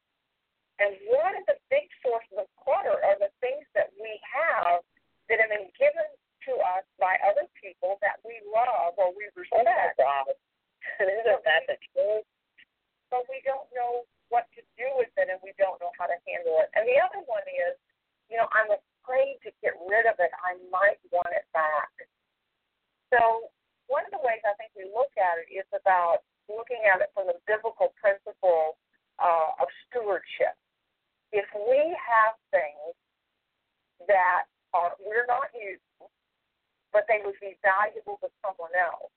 And 0.79 0.95
one 1.07 1.39
of 1.39 1.45
the 1.47 1.59
big 1.71 1.87
sources 2.03 2.35
of 2.35 2.51
clutter 2.59 2.99
are 2.99 3.19
the 3.21 3.31
things 3.39 3.63
that 3.79 3.95
we 3.99 4.11
have 4.27 4.83
that 5.31 5.39
have 5.39 5.53
been 5.53 5.71
given 5.79 6.09
to 6.51 6.53
us 6.77 6.85
by 6.99 7.17
other 7.25 7.47
people 7.57 7.97
that 8.03 8.21
we 8.27 8.43
love 8.51 8.99
or 8.99 9.15
we 9.15 9.31
oh, 9.31 9.39
respect. 9.39 10.01
Oh 10.01 10.03
God. 10.03 10.35
Isn't 11.01 11.45
that 11.47 11.65
the 11.71 11.79
truth? 11.93 12.27
But 13.09 13.25
we 13.31 13.41
don't 13.47 13.69
know 13.73 14.05
what 14.29 14.51
to 14.59 14.61
do 14.75 14.89
with 14.99 15.13
it 15.15 15.31
and 15.31 15.39
we 15.47 15.55
don't 15.57 15.79
know 15.79 15.95
how 15.95 16.11
to 16.11 16.19
handle 16.27 16.59
it. 16.61 16.69
And 16.75 16.85
the 16.85 16.99
other 16.99 17.23
one 17.31 17.45
is, 17.47 17.79
you 18.29 18.37
know, 18.37 18.51
I'm 18.51 18.75
afraid 18.75 19.39
to 19.47 19.51
get 19.63 19.79
rid 19.87 20.11
of 20.11 20.19
it. 20.19 20.33
I 20.43 20.59
might 20.69 21.01
want 21.15 21.31
it 21.33 21.47
back. 21.55 21.93
So 23.15 23.53
one 23.87 24.03
of 24.03 24.13
the 24.13 24.21
ways 24.25 24.43
I 24.43 24.57
think 24.59 24.75
we 24.75 24.91
look 24.91 25.13
at 25.15 25.39
it 25.39 25.44
is 25.55 25.69
about 25.73 26.27
looking 26.51 26.83
at 26.85 27.01
it 27.01 27.11
from 27.15 27.31
the 27.31 27.39
biblical 27.49 27.95
principle 27.97 28.77
uh, 29.19 29.57
of 29.63 29.69
stewardship. 29.87 30.55
If 31.33 31.49
we 31.55 31.81
have 31.99 32.35
things 32.51 32.95
that 34.07 34.51
are 34.75 34.95
we're 35.03 35.27
not 35.27 35.51
using, 35.55 36.07
but 36.93 37.07
they 37.11 37.23
would 37.23 37.39
be 37.43 37.59
valuable 37.63 38.19
to 38.23 38.29
someone 38.43 38.75
else, 38.75 39.11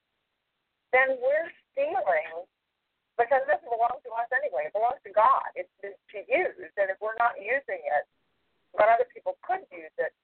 then 0.90 1.18
we're 1.20 1.50
stealing 1.70 2.46
because 3.18 3.42
it 3.44 3.50
doesn't 3.50 3.70
belong 3.70 3.98
to 4.06 4.10
us 4.14 4.30
anyway. 4.30 4.70
It 4.70 4.74
belongs 4.74 5.02
to 5.02 5.10
God. 5.10 5.50
It's, 5.58 5.70
to 5.82 6.18
use, 6.26 6.70
and 6.78 6.88
if 6.88 6.98
we're 7.02 7.18
not 7.18 7.34
using 7.38 7.82
it, 7.82 8.04
but 8.72 8.86
other 8.86 9.10
people 9.10 9.34
could 9.42 9.66
use 9.74 9.92
it, 9.98 10.14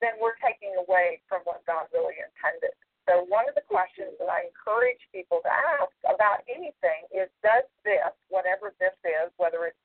then 0.00 0.16
we're 0.16 0.36
taking 0.40 0.72
away 0.80 1.20
from 1.28 1.44
what 1.44 1.60
God 1.68 1.92
really 1.92 2.16
intended. 2.16 2.72
So 3.08 3.24
one 3.32 3.48
of 3.48 3.56
the 3.56 3.64
questions 3.64 4.12
that 4.20 4.28
I 4.28 4.52
encourage 4.52 5.00
people 5.16 5.40
to 5.40 5.48
ask 5.80 5.96
about 6.04 6.44
anything 6.44 7.08
is, 7.08 7.32
does 7.40 7.64
this, 7.80 8.12
whatever 8.28 8.76
this 8.76 8.92
is, 9.00 9.32
whether 9.40 9.64
it's 9.64 9.80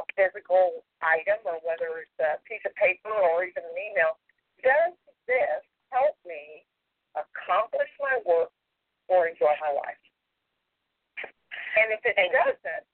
a 0.00 0.04
physical 0.16 0.80
item 1.04 1.36
or 1.44 1.60
whether 1.68 2.00
it's 2.00 2.16
a 2.16 2.40
piece 2.48 2.64
of 2.64 2.72
paper 2.80 3.12
or 3.12 3.44
even 3.44 3.60
an 3.60 3.76
email, 3.76 4.16
does 4.64 4.96
this 5.28 5.60
help 5.92 6.16
me 6.24 6.64
accomplish 7.12 7.92
my 8.00 8.16
work 8.24 8.48
or 9.12 9.28
enjoy 9.28 9.52
my 9.60 9.76
life? 9.76 10.00
And 11.76 11.92
if 11.92 12.00
it 12.08 12.16
doesn't, 12.16 12.84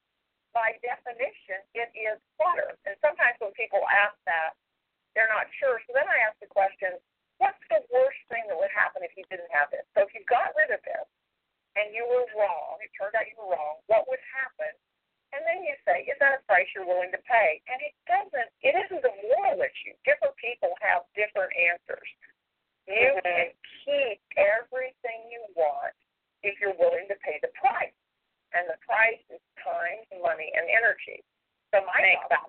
by 0.51 0.75
definition, 0.83 1.63
it 1.79 1.87
is 1.95 2.19
clutter. 2.35 2.75
And 2.83 2.99
sometimes 2.99 3.39
when 3.39 3.55
people 3.55 3.87
ask 3.87 4.19
that, 4.27 4.59
they're 5.15 5.31
not 5.31 5.47
sure. 5.63 5.79
So 5.87 5.95
then 5.95 6.11
I 6.11 6.19
ask 6.27 6.35
the 6.43 6.51
question, 6.51 6.99
what's 7.39 7.63
the 7.71 7.83
worst 7.95 8.19
thing 8.31 8.43
that 8.51 8.59
would 8.59 8.75
happen 8.75 9.07
if 9.07 9.15
you 9.15 9.23
didn't 9.31 9.51
have 9.55 9.71
this? 9.71 9.87
So 9.95 10.03
if 10.03 10.11
you 10.15 10.23
got 10.27 10.55
rid 10.59 10.75
of 10.75 10.83
this 10.83 11.07
and 11.79 11.95
you 11.95 12.03
were 12.07 12.27
wrong, 12.35 12.79
it 12.83 12.91
turned 12.95 13.15
out 13.15 13.27
you 13.31 13.39
were 13.39 13.55
wrong, 13.55 13.79
what 13.87 14.07
would 14.11 14.23
happen? 14.31 14.75
And 15.35 15.45
then 15.45 15.61
you 15.61 15.77
say, 15.85 16.09
is 16.09 16.17
that 16.25 16.41
a 16.41 16.43
price 16.49 16.67
you're 16.73 16.89
willing 16.89 17.13
to 17.13 17.23
pay? 17.27 17.61
And 17.69 17.79
it 17.85 17.95
doesn't, 18.09 18.51
it 18.65 18.75
isn't 18.75 19.05
a 19.05 19.15
moral 19.29 19.61
issue. 19.61 19.93
Different 20.07 20.35
people 20.41 20.73
have 20.81 21.05
different 21.13 21.53
answers. 21.69 22.11
You 22.89 23.13
mm-hmm. 23.15 23.25
can 23.25 23.47
keep 23.85 24.19
everything 24.41 25.29
you 25.29 25.45
want 25.53 25.95
if 26.41 26.57
you're 26.59 26.77
willing 26.81 27.05
to 27.13 27.17
pay 27.21 27.37
the 27.45 27.53
price 27.61 27.93
and 28.57 28.65
the 28.69 28.79
price 28.85 29.21
is 29.29 29.43
time, 29.61 30.01
money, 30.25 30.49
and 30.57 30.65
energy. 30.73 31.21
So 31.73 31.85
my 31.85 32.01
job, 32.33 32.49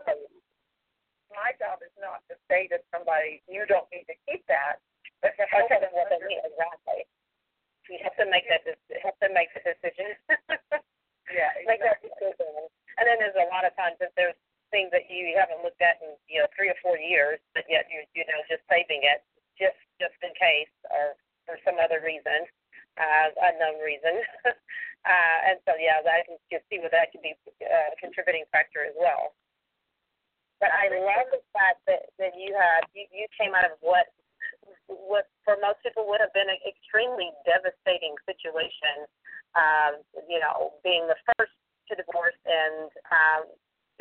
my 1.35 1.51
job 1.59 1.83
is 1.83 1.91
not 1.99 2.23
to 2.31 2.39
say 2.47 2.71
to 2.71 2.79
somebody, 2.87 3.43
you 3.51 3.67
don't 3.67 3.87
need 3.91 4.07
to 4.07 4.15
keep 4.23 4.47
that, 4.47 4.79
but 5.19 5.35
to 5.35 5.43
help 5.51 5.67
them 5.67 5.91
what 5.91 6.07
they 6.07 6.21
need 6.23 6.39
exactly. 6.39 7.03
You 7.91 7.99
have 8.05 8.15
to 8.21 8.27
make 8.29 8.45
that. 8.47 8.63
Have 9.03 9.17
to 9.19 9.29
make 9.33 9.49
the 9.57 9.65
decision. 9.65 10.13
yeah, 11.33 11.51
exactly. 11.57 11.67
make 11.67 11.81
that 11.83 11.99
decision. 12.05 12.69
And 13.01 13.03
then 13.09 13.17
there's 13.17 13.35
a 13.35 13.49
lot 13.49 13.65
of 13.65 13.73
times 13.75 13.97
that 13.99 14.13
there's 14.13 14.37
things 14.69 14.93
that 14.93 15.09
you 15.09 15.33
haven't 15.37 15.61
looked 15.65 15.81
at 15.81 16.01
in 16.01 16.13
you 16.29 16.41
know 16.41 16.47
three 16.55 16.69
or 16.69 16.79
four 16.81 16.97
years, 16.97 17.41
but 17.53 17.65
yet 17.69 17.89
you 17.89 18.05
you 18.13 18.23
know 18.29 18.39
just 18.49 18.65
saving 18.69 19.03
it 19.03 19.25
just 19.57 19.79
just 19.99 20.15
in 20.23 20.31
case 20.37 20.71
or 20.89 21.19
for 21.49 21.57
some 21.65 21.81
other 21.81 21.99
reason, 22.05 22.45
uh, 23.01 23.27
unknown 23.49 23.81
reason. 23.81 24.21
Uh, 25.07 25.37
and 25.47 25.57
so, 25.63 25.79
yeah, 25.79 26.03
I 26.03 26.27
can 26.27 26.35
see 26.51 26.79
where 26.83 26.91
that 26.91 27.15
could 27.15 27.23
be 27.23 27.31
uh, 27.63 27.95
a 27.95 27.97
contributing 28.03 28.43
factor 28.51 28.83
as 28.83 28.91
well. 28.99 29.31
But 30.59 30.75
I 30.75 30.91
love 30.91 31.31
the 31.31 31.39
fact 31.55 31.79
that, 31.87 32.11
that 32.19 32.35
you 32.35 32.51
had 32.51 32.83
you, 32.91 33.07
you 33.15 33.31
came 33.39 33.55
out 33.55 33.63
of 33.63 33.79
what 33.79 34.11
what 34.91 35.31
for 35.47 35.55
most 35.63 35.79
people 35.87 36.03
would 36.11 36.19
have 36.19 36.35
been 36.35 36.51
an 36.51 36.59
extremely 36.67 37.31
devastating 37.47 38.19
situation. 38.27 39.07
Um, 39.55 40.03
you 40.27 40.43
know, 40.43 40.75
being 40.83 41.07
the 41.07 41.15
first 41.31 41.55
to 41.87 41.95
divorce 41.95 42.37
and 42.43 42.91
um, 43.07 43.43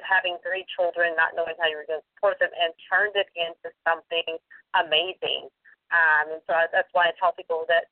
having 0.04 0.38
three 0.42 0.66
children, 0.74 1.14
not 1.16 1.34
knowing 1.34 1.54
how 1.58 1.66
you 1.66 1.76
were 1.76 1.88
going 1.88 2.02
to 2.02 2.10
support 2.14 2.38
them, 2.38 2.52
and 2.54 2.74
turned 2.86 3.14
it 3.14 3.28
into 3.34 3.68
something 3.86 4.38
amazing. 4.74 5.50
Um, 5.88 6.36
and 6.36 6.42
so 6.44 6.52
that's 6.68 6.92
why 6.92 7.08
I 7.08 7.16
tell 7.16 7.32
people 7.32 7.64
that, 7.72 7.88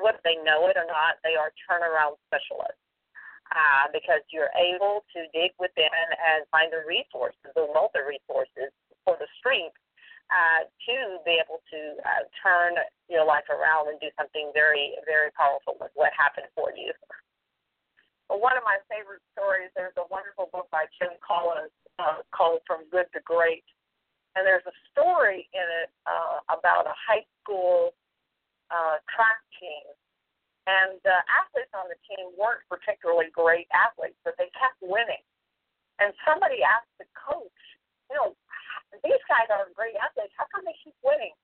whether 0.00 0.22
they 0.24 0.40
know 0.40 0.66
it 0.72 0.76
or 0.80 0.88
not, 0.88 1.20
they 1.20 1.36
are 1.36 1.52
turnaround 1.68 2.16
specialists. 2.28 2.80
Uh, 3.52 3.84
because 3.92 4.24
you're 4.32 4.48
able 4.56 5.04
to 5.12 5.28
dig 5.36 5.52
within 5.60 5.92
and 6.16 6.40
find 6.48 6.72
the 6.72 6.80
resources, 6.88 7.36
the 7.52 7.68
wealth 7.68 7.92
of 7.92 8.08
resources 8.08 8.72
for 9.04 9.12
the 9.20 9.28
strength 9.36 9.76
uh, 10.32 10.64
to 10.88 11.20
be 11.28 11.36
able 11.36 11.60
to 11.68 12.00
uh, 12.00 12.24
turn 12.40 12.80
your 13.12 13.28
life 13.28 13.44
around 13.52 13.92
and 13.92 14.00
do 14.00 14.08
something 14.16 14.48
very, 14.56 14.96
very 15.04 15.28
powerful 15.36 15.76
with 15.76 15.92
what 15.92 16.08
happened 16.16 16.48
for 16.56 16.72
you. 16.72 16.96
One 18.32 18.56
of 18.56 18.64
my 18.64 18.80
favorite 18.88 19.20
stories, 19.36 19.68
there's 19.76 19.96
a 20.00 20.08
wonderful 20.08 20.48
book 20.50 20.66
by 20.72 20.88
Jim 20.96 21.12
Collins 21.20 21.74
uh, 22.00 22.24
called 22.32 22.64
From 22.66 22.88
Good 22.88 23.06
to 23.12 23.20
Great 23.22 23.62
and 24.34 24.48
there's 24.48 24.64
a 24.64 24.76
story 24.88 25.48
in 25.52 25.66
it 25.84 25.90
uh, 26.08 26.40
about 26.48 26.88
a 26.88 26.96
high 26.96 27.24
school 27.40 27.92
uh, 28.72 28.96
track 29.12 29.40
team. 29.60 29.84
And 30.64 30.96
the 31.02 31.18
athletes 31.26 31.74
on 31.74 31.90
the 31.90 31.98
team 32.06 32.32
weren't 32.38 32.64
particularly 32.70 33.28
great 33.34 33.66
athletes, 33.74 34.16
but 34.22 34.38
they 34.38 34.48
kept 34.54 34.78
winning. 34.80 35.20
And 36.00 36.14
somebody 36.24 36.64
asked 36.64 36.94
the 36.96 37.08
coach, 37.12 37.60
you 38.08 38.16
know, 38.16 38.32
these 39.04 39.20
guys 39.28 39.50
are 39.52 39.68
great 39.74 39.98
athletes. 39.98 40.32
How 40.38 40.48
come 40.48 40.64
they 40.64 40.76
keep 40.80 40.96
winning? 41.02 41.34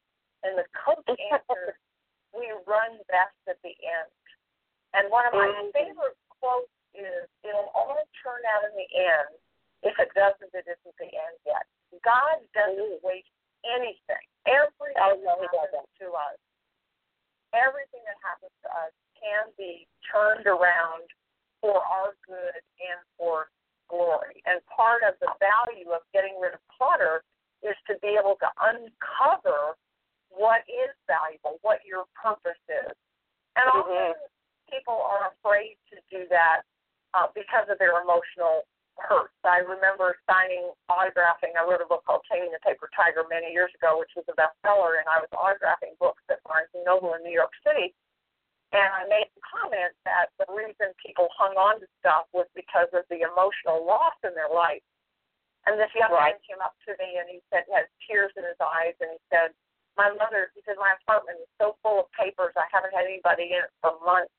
And 0.46 0.56
the 0.56 0.64
coach 0.72 1.04
answered, 1.34 1.76
we 2.32 2.48
run 2.64 2.96
best 3.10 3.36
at 3.50 3.60
the 3.66 3.74
end. 3.84 4.14
And 4.96 5.12
one 5.12 5.28
of 5.28 5.36
my 5.36 5.50
mm-hmm. 5.50 5.74
favorite 5.76 6.16
quotes 6.40 6.72
is, 6.94 7.26
it'll 7.44 7.72
all 7.74 7.98
turn 8.22 8.42
out 8.48 8.66
in 8.68 8.74
the 8.76 8.90
end. 8.96 9.32
If 9.82 9.94
it 9.98 10.10
doesn't, 10.14 10.50
it 10.52 10.66
isn't 10.66 10.96
the 10.98 11.10
end 11.10 11.36
yet. 11.46 11.64
God 12.02 12.42
doesn't 12.52 13.00
waste 13.02 13.30
anything. 13.64 14.24
Everything 14.46 14.96
oh, 15.00 15.18
no, 15.22 15.38
that 15.38 15.50
happens 15.54 15.92
to 16.00 16.08
us, 16.14 16.38
everything 17.52 18.02
that 18.08 18.18
happens 18.24 18.54
to 18.64 18.68
us 18.72 18.92
can 19.16 19.50
be 19.56 19.86
turned 20.08 20.46
around 20.46 21.06
for 21.60 21.82
our 21.82 22.14
good 22.24 22.62
and 22.80 23.00
for 23.18 23.50
glory. 23.90 24.40
And 24.46 24.62
part 24.70 25.02
of 25.02 25.18
the 25.18 25.32
value 25.42 25.90
of 25.90 26.04
getting 26.12 26.38
rid 26.38 26.54
of 26.54 26.62
clutter 26.70 27.24
is 27.64 27.74
to 27.90 27.98
be 27.98 28.14
able 28.14 28.38
to 28.38 28.50
uncover 28.62 29.74
what 30.30 30.62
is 30.70 30.94
valuable, 31.10 31.58
what 31.66 31.82
your 31.82 32.06
purpose 32.14 32.60
is. 32.70 32.94
And 33.58 33.66
often 33.74 34.14
people 34.70 34.94
are 34.94 35.34
afraid 35.34 35.80
to 35.90 35.98
do 36.12 36.28
that 36.30 36.62
uh, 37.14 37.28
because 37.34 37.68
of 37.70 37.78
their 37.78 38.00
emotional 38.00 38.64
hurts. 38.98 39.34
I 39.46 39.62
remember 39.62 40.18
signing, 40.26 40.74
autographing. 40.90 41.54
I 41.54 41.62
wrote 41.62 41.80
a 41.80 41.86
book 41.86 42.02
called 42.02 42.26
Taming 42.26 42.50
the 42.50 42.58
Paper 42.66 42.90
Tiger 42.92 43.22
many 43.30 43.54
years 43.54 43.70
ago, 43.78 43.96
which 44.02 44.10
was 44.18 44.26
a 44.26 44.34
bestseller, 44.34 44.98
and 44.98 45.06
I 45.06 45.22
was 45.22 45.30
autographing 45.30 45.94
books 46.02 46.22
at 46.28 46.42
Barnes 46.42 46.68
and 46.74 46.82
Noble 46.82 47.14
in 47.14 47.22
New 47.22 47.34
York 47.34 47.54
City. 47.62 47.94
And 48.74 48.90
I 48.92 49.08
made 49.08 49.30
the 49.32 49.44
comment 49.48 49.96
that 50.04 50.28
the 50.36 50.44
reason 50.52 50.92
people 51.00 51.32
hung 51.32 51.56
on 51.56 51.80
to 51.80 51.86
stuff 52.02 52.28
was 52.36 52.44
because 52.52 52.90
of 52.92 53.06
the 53.08 53.24
emotional 53.24 53.80
loss 53.86 54.18
in 54.26 54.34
their 54.36 54.50
life. 54.52 54.84
And 55.64 55.80
this 55.80 55.92
young 55.96 56.12
Right. 56.12 56.36
man 56.36 56.40
came 56.44 56.60
up 56.60 56.76
to 56.84 56.92
me 57.00 57.16
and 57.16 57.28
he 57.28 57.40
said, 57.48 57.64
he 57.64 57.72
had 57.72 57.88
tears 58.04 58.32
in 58.36 58.44
his 58.44 58.58
eyes, 58.60 58.96
and 59.00 59.12
he 59.12 59.20
said, 59.32 59.54
My 59.96 60.12
mother, 60.14 60.52
he 60.54 60.62
said, 60.62 60.76
my 60.78 60.94
apartment 61.02 61.40
is 61.40 61.50
so 61.58 61.74
full 61.82 62.06
of 62.06 62.12
papers, 62.12 62.54
I 62.56 62.68
haven't 62.70 62.94
had 62.94 63.04
anybody 63.04 63.50
in 63.56 63.64
it 63.66 63.72
for 63.80 63.98
months. 64.04 64.30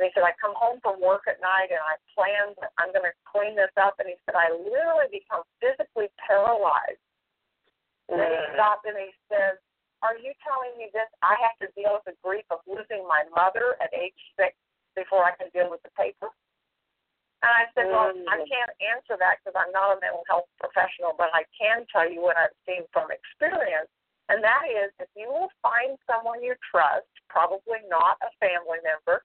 And 0.00 0.08
he 0.08 0.16
said, 0.16 0.24
I 0.24 0.32
come 0.40 0.56
home 0.56 0.80
from 0.80 0.96
work 0.96 1.28
at 1.28 1.44
night 1.44 1.68
and 1.68 1.84
I 1.84 2.00
plan, 2.16 2.56
that 2.64 2.72
I'm 2.80 2.88
going 2.88 3.04
to 3.04 3.12
clean 3.28 3.52
this 3.52 3.68
up. 3.76 4.00
And 4.00 4.08
he 4.08 4.16
said, 4.24 4.32
I 4.32 4.48
literally 4.48 5.12
become 5.12 5.44
physically 5.60 6.08
paralyzed. 6.16 7.04
And 8.08 8.16
then 8.16 8.32
he 8.32 8.40
Mm. 8.48 8.54
stopped 8.56 8.88
and 8.88 8.96
he 8.96 9.12
said, 9.28 9.60
Are 10.00 10.16
you 10.16 10.32
telling 10.40 10.72
me 10.80 10.88
this? 10.96 11.04
I 11.20 11.36
have 11.44 11.52
to 11.60 11.68
deal 11.76 11.92
with 12.00 12.08
the 12.08 12.16
grief 12.24 12.48
of 12.48 12.64
losing 12.64 13.04
my 13.04 13.28
mother 13.36 13.76
at 13.84 13.92
age 13.92 14.16
six 14.40 14.56
before 14.96 15.20
I 15.28 15.36
can 15.36 15.52
deal 15.52 15.68
with 15.68 15.84
the 15.84 15.92
paper? 15.92 16.32
And 17.44 17.52
I 17.52 17.68
said, 17.76 17.92
Well, 17.92 18.08
I 18.32 18.40
Mm. 18.40 18.48
can't 18.48 18.72
answer 18.80 19.20
that 19.20 19.44
because 19.44 19.52
I'm 19.52 19.70
not 19.76 19.98
a 19.98 20.00
mental 20.00 20.24
health 20.32 20.48
professional, 20.56 21.12
but 21.12 21.28
I 21.36 21.44
can 21.52 21.84
tell 21.92 22.08
you 22.08 22.24
what 22.24 22.40
I've 22.40 22.56
seen 22.64 22.88
from 22.88 23.12
experience. 23.12 23.92
And 24.32 24.42
that 24.42 24.64
is 24.64 24.92
if 24.98 25.08
you 25.14 25.28
will 25.28 25.52
find 25.60 25.98
someone 26.08 26.40
you 26.42 26.56
trust, 26.70 27.04
probably 27.28 27.84
not 27.92 28.16
a 28.24 28.30
family 28.40 28.78
member, 28.82 29.22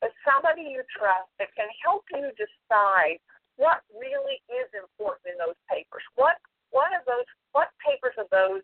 but 0.00 0.12
somebody 0.24 0.68
you 0.68 0.84
trust 0.92 1.30
that 1.40 1.52
can 1.56 1.68
help 1.80 2.04
you 2.12 2.28
decide 2.36 3.20
what 3.56 3.80
really 3.96 4.40
is 4.52 4.68
important 4.76 5.32
in 5.32 5.36
those 5.40 5.56
papers. 5.68 6.04
What 6.16 6.36
what 6.70 6.92
of 6.92 7.04
those 7.08 7.28
what 7.56 7.72
papers 7.80 8.16
of 8.20 8.28
those 8.28 8.60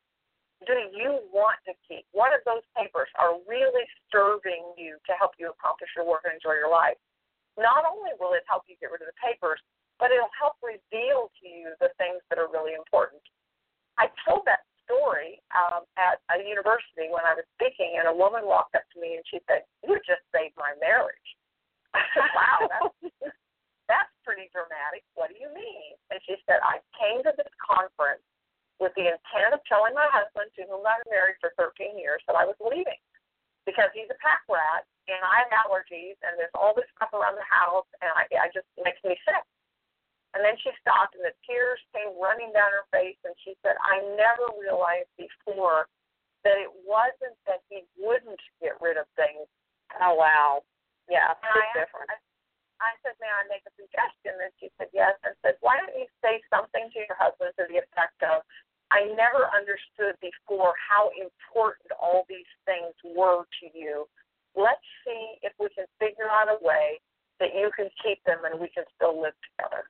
do 0.68 0.76
you 0.94 1.18
want 1.34 1.58
to 1.66 1.74
keep? 1.88 2.06
What 2.12 2.30
of 2.30 2.44
those 2.46 2.62
papers 2.76 3.10
are 3.18 3.40
really 3.50 3.82
serving 4.14 4.78
you 4.78 5.00
to 5.10 5.12
help 5.18 5.34
you 5.40 5.50
accomplish 5.50 5.90
your 5.96 6.06
work 6.06 6.22
and 6.22 6.36
enjoy 6.38 6.54
your 6.54 6.70
life? 6.70 6.98
Not 7.58 7.82
only 7.82 8.14
will 8.20 8.32
it 8.38 8.46
help 8.46 8.64
you 8.70 8.78
get 8.78 8.94
rid 8.94 9.02
of 9.02 9.10
the 9.10 9.18
papers, 9.18 9.58
but 9.98 10.14
it'll 10.14 10.32
help 10.38 10.56
reveal 10.62 11.34
to 11.42 11.44
you 11.48 11.74
the 11.82 11.90
things 11.98 12.22
that 12.30 12.38
are 12.38 12.48
really 12.48 12.78
important. 12.78 13.22
I 13.98 14.08
told 14.24 14.46
that 14.46 14.64
story 14.86 15.38
um, 15.54 15.84
at 15.98 16.22
a 16.32 16.42
university 16.42 17.10
when 17.10 17.26
I 17.26 17.34
was 17.36 17.46
speaking, 17.58 17.98
and 17.98 18.08
a 18.08 18.14
woman 18.14 18.46
walked 18.46 18.74
up 18.74 18.86
to 18.94 18.98
me 19.00 19.14
and 19.18 19.24
she 19.28 19.38
said, 19.46 19.62
"You 19.82 19.98
just 20.06 20.24
saved 20.34 20.54
my 20.56 20.74
marriage." 20.80 21.21
I 22.32 22.40
"Wow, 22.40 22.58
that's, 22.72 23.36
that's 23.88 24.14
pretty 24.24 24.48
dramatic. 24.50 25.04
What 25.14 25.28
do 25.30 25.36
you 25.36 25.52
mean?" 25.52 25.94
And 26.10 26.18
she 26.24 26.40
said, 26.48 26.58
"I 26.64 26.80
came 26.96 27.22
to 27.22 27.32
this 27.36 27.52
conference 27.60 28.24
with 28.80 28.92
the 28.98 29.12
intent 29.12 29.54
of 29.54 29.62
telling 29.68 29.94
my 29.94 30.08
husband, 30.10 30.50
to 30.58 30.66
whom 30.66 30.82
I've 30.82 31.06
married 31.06 31.38
for 31.38 31.54
13 31.54 31.94
years, 31.94 32.18
that 32.26 32.34
I 32.34 32.42
was 32.42 32.58
leaving 32.58 32.98
because 33.62 33.94
he's 33.94 34.10
a 34.10 34.18
pack 34.18 34.42
rat 34.50 34.82
and 35.06 35.22
I 35.22 35.46
have 35.46 35.54
allergies 35.54 36.18
and 36.26 36.34
there's 36.34 36.54
all 36.58 36.74
this 36.74 36.88
stuff 36.98 37.14
around 37.14 37.38
the 37.38 37.46
house 37.46 37.86
and 38.02 38.10
I, 38.10 38.26
I 38.42 38.46
just 38.50 38.66
it 38.74 38.82
makes 38.82 39.02
me 39.04 39.14
sick." 39.22 39.44
And 40.32 40.40
then 40.40 40.56
she 40.64 40.72
stopped 40.80 41.12
and 41.12 41.24
the 41.24 41.36
tears 41.44 41.76
came 41.92 42.16
running 42.16 42.56
down 42.56 42.72
her 42.72 42.88
face 42.88 43.20
and 43.20 43.36
she 43.44 43.52
said, 43.60 43.76
I 43.84 44.00
never 44.16 44.48
realized 44.56 45.12
before 45.20 45.92
that 46.42 46.56
it 46.56 46.72
wasn't 46.88 47.36
that 47.44 47.60
he 47.68 47.84
wouldn't 48.00 48.40
get 48.64 48.80
rid 48.80 48.96
of 48.96 49.04
things. 49.12 49.44
Oh 50.00 50.16
wow. 50.16 50.64
Yeah, 51.10 51.36
And 51.36 51.52
it's 51.52 51.84
different. 51.84 52.08
I, 52.08 52.16
I 52.82 52.98
said, 53.00 53.14
May 53.22 53.30
I 53.30 53.46
make 53.46 53.62
a 53.64 53.72
suggestion? 53.78 54.34
And 54.42 54.52
she 54.58 54.68
said, 54.76 54.90
Yes. 54.90 55.14
And 55.22 55.38
said, 55.40 55.56
Why 55.62 55.78
don't 55.78 55.94
you 55.94 56.10
say 56.18 56.42
something 56.50 56.90
to 56.90 56.98
your 56.98 57.16
husband 57.16 57.54
to 57.56 57.64
the 57.70 57.80
effect 57.80 58.18
of, 58.26 58.42
I 58.90 59.08
never 59.16 59.48
understood 59.54 60.18
before 60.20 60.74
how 60.76 61.08
important 61.16 61.94
all 61.96 62.28
these 62.28 62.50
things 62.68 62.92
were 63.16 63.48
to 63.62 63.66
you. 63.72 64.04
Let's 64.52 64.84
see 65.06 65.40
if 65.40 65.56
we 65.56 65.72
can 65.72 65.88
figure 65.96 66.28
out 66.28 66.52
a 66.52 66.60
way 66.60 67.00
that 67.40 67.56
you 67.56 67.72
can 67.72 67.88
keep 68.04 68.20
them 68.28 68.44
and 68.44 68.60
we 68.60 68.68
can 68.68 68.84
still 68.94 69.16
live 69.16 69.32
together. 69.48 69.88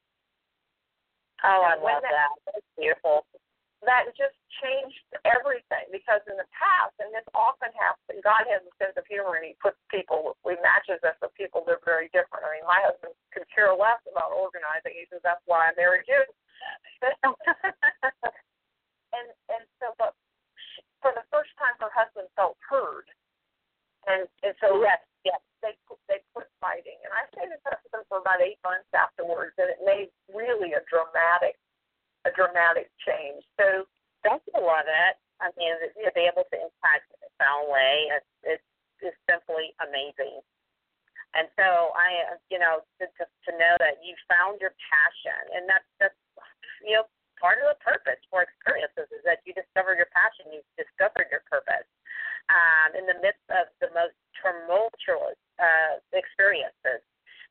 Oh, 1.42 1.66
I 1.66 1.74
love 1.74 2.02
that- 2.02 2.14
that. 2.14 2.30
That's 2.46 2.66
beautiful. 2.78 3.26
That 3.84 4.06
just 4.14 4.38
changed 4.62 5.02
everything 5.26 5.90
because 5.90 6.22
in 6.30 6.38
the 6.38 6.46
past, 6.54 6.94
and 7.02 7.10
this 7.10 7.26
often 7.34 7.74
happens, 7.74 8.22
God 8.22 8.46
has 8.46 8.62
a 8.62 8.72
sense 8.78 8.94
of 8.94 9.02
humor 9.10 9.34
and 9.34 9.46
He 9.46 9.58
puts 9.58 9.78
people, 9.90 10.38
He 10.46 10.54
matches 10.62 11.02
us 11.02 11.18
with 11.18 11.34
people 11.34 11.66
that 11.66 11.82
are 11.82 11.86
very 11.88 12.06
different. 12.14 12.46
I 12.46 12.54
mean, 12.54 12.66
my 12.66 12.78
husband 12.86 13.14
could 13.34 13.46
care 13.50 13.74
less 13.74 13.98
about 14.06 14.30
organizing. 14.30 14.94
He 14.94 15.10
says, 15.10 15.22
that's 15.26 15.42
why 15.50 15.70
I 15.70 15.74
married 15.74 16.06
you. 16.06 16.22
and 19.16 19.28
and 19.50 19.64
so, 19.82 19.90
but 19.98 20.14
for 21.02 21.10
the 21.14 21.26
first 21.34 21.50
time, 21.58 21.74
her 21.82 21.90
husband 21.90 22.30
felt 22.38 22.54
heard, 22.62 23.10
and 24.06 24.30
and 24.46 24.54
so 24.62 24.78
yes, 24.78 25.02
yes. 25.26 25.42
they 25.62 25.74
they 26.06 26.22
quit 26.34 26.46
fighting. 26.62 26.98
And 27.02 27.10
I 27.10 27.26
stayed 27.34 27.50
in 27.50 27.58
touch 27.66 27.82
with 27.82 27.92
them 27.94 28.06
for 28.06 28.22
about 28.22 28.38
eight 28.38 28.62
months 28.62 28.90
afterwards, 28.94 29.58
and 29.58 29.70
it 29.70 29.82
made 29.82 30.14
really 30.30 30.78
a 30.78 30.82
dramatic 30.86 31.58
a 32.32 32.36
dramatic 32.36 32.88
change. 33.04 33.44
So 33.60 33.84
Don't 34.24 34.42
you 34.48 34.64
love 34.64 34.88
it? 34.88 35.14
I 35.42 35.50
mean, 35.58 35.74
to 35.76 36.10
be 36.14 36.24
able 36.24 36.46
to 36.48 36.56
impact 36.56 37.10
in 37.12 37.18
a 37.18 37.28
profound 37.34 37.68
way, 37.68 38.08
it's 38.16 38.32
it's 38.42 38.68
is 39.02 39.14
simply 39.26 39.74
amazing. 39.82 40.40
And 41.34 41.50
so 41.58 41.90
I, 41.98 42.38
you 42.48 42.62
know, 42.62 42.86
to, 43.02 43.04
to 43.10 43.24
to 43.26 43.50
know 43.58 43.74
that 43.82 43.98
you 44.00 44.14
found 44.30 44.62
your 44.62 44.72
passion, 44.78 45.42
and 45.58 45.66
that's 45.66 45.88
that's 45.98 46.16
you 46.86 46.94
know 46.94 47.04
part 47.42 47.58
of 47.58 47.66
the 47.74 47.78
purpose 47.82 48.22
for 48.30 48.46
experiences 48.46 49.10
is 49.10 49.26
that 49.26 49.42
you 49.42 49.50
discover 49.52 49.98
your 49.98 50.06
passion, 50.14 50.54
you 50.54 50.62
discovered 50.78 51.26
your 51.34 51.42
purpose 51.50 51.88
um, 52.46 52.94
in 52.94 53.04
the 53.10 53.18
midst 53.18 53.42
of 53.50 53.66
the 53.82 53.90
most 53.90 54.14
tumultuous 54.38 55.40
uh, 55.58 55.98
experiences. 56.14 57.02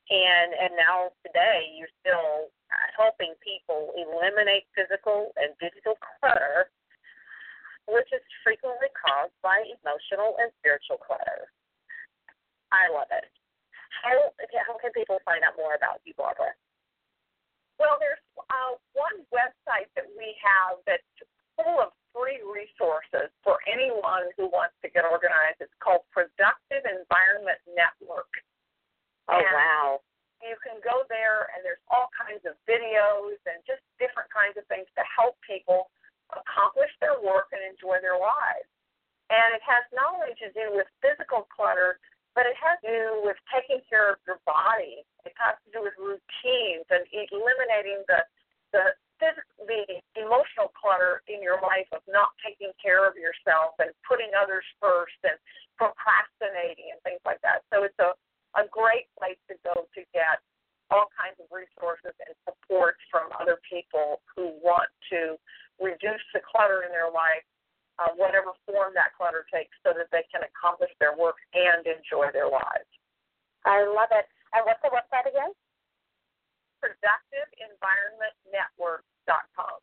And 0.10 0.50
and 0.58 0.74
now 0.76 1.14
today 1.24 1.72
you're 1.78 1.92
still 2.02 2.50
helping 2.98 3.36
people 3.44 3.92
eliminate 3.96 4.68
physical 4.76 5.32
and 5.38 5.54
digital 5.60 5.96
clutter, 6.00 6.72
which 7.88 8.08
is 8.12 8.24
frequently 8.44 8.90
caused 8.96 9.36
by 9.44 9.62
emotional 9.80 10.36
and 10.40 10.52
spiritual 10.60 11.00
clutter. 11.00 11.52
I 12.72 12.88
love 12.92 13.12
it. 13.12 13.28
How 14.04 14.32
how 14.68 14.76
can 14.80 14.92
people 14.96 15.20
find 15.24 15.44
out 15.44 15.60
more 15.60 15.76
about 15.76 16.02
you, 16.08 16.16
Barbara? 16.16 16.56
Well, 17.80 17.98
there's 17.98 18.22
uh, 18.38 18.78
one 18.94 19.26
website 19.34 19.90
that 19.98 20.06
we 20.14 20.38
have 20.42 20.80
that's 20.86 21.12
full 21.58 21.82
of 21.82 21.90
free 22.14 22.40
resources 22.44 23.32
for 23.42 23.58
anyone 23.66 24.30
who 24.38 24.52
wants 24.52 24.76
to 24.84 24.92
get 24.92 25.08
organized. 25.08 25.64
It's 25.64 25.74
called 25.82 26.06
Productive 26.14 26.84
Environment 26.86 27.58
Network. 27.74 28.30
Oh 29.32 29.40
And 29.40 29.56
wow. 29.56 29.90
You 30.44 30.58
can 30.60 30.82
go 30.84 31.06
there, 31.08 31.48
and 31.54 31.64
there's 31.64 31.82
all 31.88 32.12
kinds 32.12 32.44
of 32.50 32.58
videos 32.68 33.40
and 33.48 33.62
just 33.64 33.80
different 34.02 34.28
kinds 34.34 34.58
of 34.58 34.66
things 34.68 34.90
to 34.98 35.04
help 35.06 35.38
people 35.46 35.94
accomplish 36.34 36.92
their 37.00 37.16
work 37.22 37.54
and 37.56 37.62
enjoy 37.62 38.02
their 38.02 38.18
lives. 38.18 38.68
And 39.30 39.56
it 39.56 39.64
has 39.64 39.86
not 39.96 40.18
only 40.18 40.34
to 40.44 40.50
do 40.52 40.76
with 40.76 40.90
physical 41.00 41.48
clutter, 41.54 42.02
but 42.34 42.50
it 42.50 42.58
has 42.58 42.82
to 42.84 42.90
do 42.90 43.08
with 43.24 43.38
taking 43.54 43.80
care 43.86 44.12
of 44.12 44.20
your 44.28 44.42
body. 44.44 45.06
It 45.24 45.36
has 45.38 45.56
to 45.64 45.70
do 45.72 45.80
with 45.86 45.96
routines 45.96 46.90
and 46.90 47.06
eliminating 47.32 48.04
the 48.10 48.26
the 48.72 48.96
physical, 49.20 49.68
the 49.68 50.00
emotional 50.16 50.72
clutter 50.72 51.20
in 51.28 51.44
your 51.44 51.60
life 51.60 51.92
of 51.92 52.00
not 52.08 52.32
taking 52.40 52.72
care 52.80 53.04
of 53.04 53.20
yourself 53.20 53.76
and 53.84 53.92
putting 54.08 54.32
others 54.32 54.64
first 54.80 55.20
and 55.28 55.36
and 55.84 57.00
things 57.04 57.20
like 57.26 57.42
that. 57.42 57.66
So 57.74 57.84
it's 57.84 57.98
a 58.00 58.16
a 58.56 58.64
great 58.68 59.08
place 59.16 59.40
to 59.48 59.56
go 59.64 59.88
to 59.96 60.02
get 60.12 60.44
all 60.92 61.08
kinds 61.16 61.40
of 61.40 61.48
resources 61.48 62.12
and 62.20 62.36
support 62.44 63.00
from 63.08 63.32
other 63.40 63.56
people 63.64 64.20
who 64.28 64.52
want 64.60 64.92
to 65.08 65.40
reduce 65.80 66.20
the 66.36 66.44
clutter 66.44 66.84
in 66.84 66.92
their 66.92 67.08
life, 67.08 67.48
uh, 67.96 68.12
whatever 68.20 68.52
form 68.68 68.92
that 68.92 69.16
clutter 69.16 69.48
takes, 69.48 69.72
so 69.88 69.96
that 69.96 70.12
they 70.12 70.28
can 70.28 70.44
accomplish 70.44 70.92
their 71.00 71.16
work 71.16 71.40
and 71.56 71.88
enjoy 71.88 72.28
their 72.36 72.52
lives. 72.52 72.92
I 73.64 73.88
love 73.88 74.12
it. 74.12 74.28
And 74.52 74.68
what's 74.68 74.84
the 74.84 74.92
website 74.92 75.32
again? 75.32 75.56
ProductiveEnvironmentNetwork.com. 76.84 79.80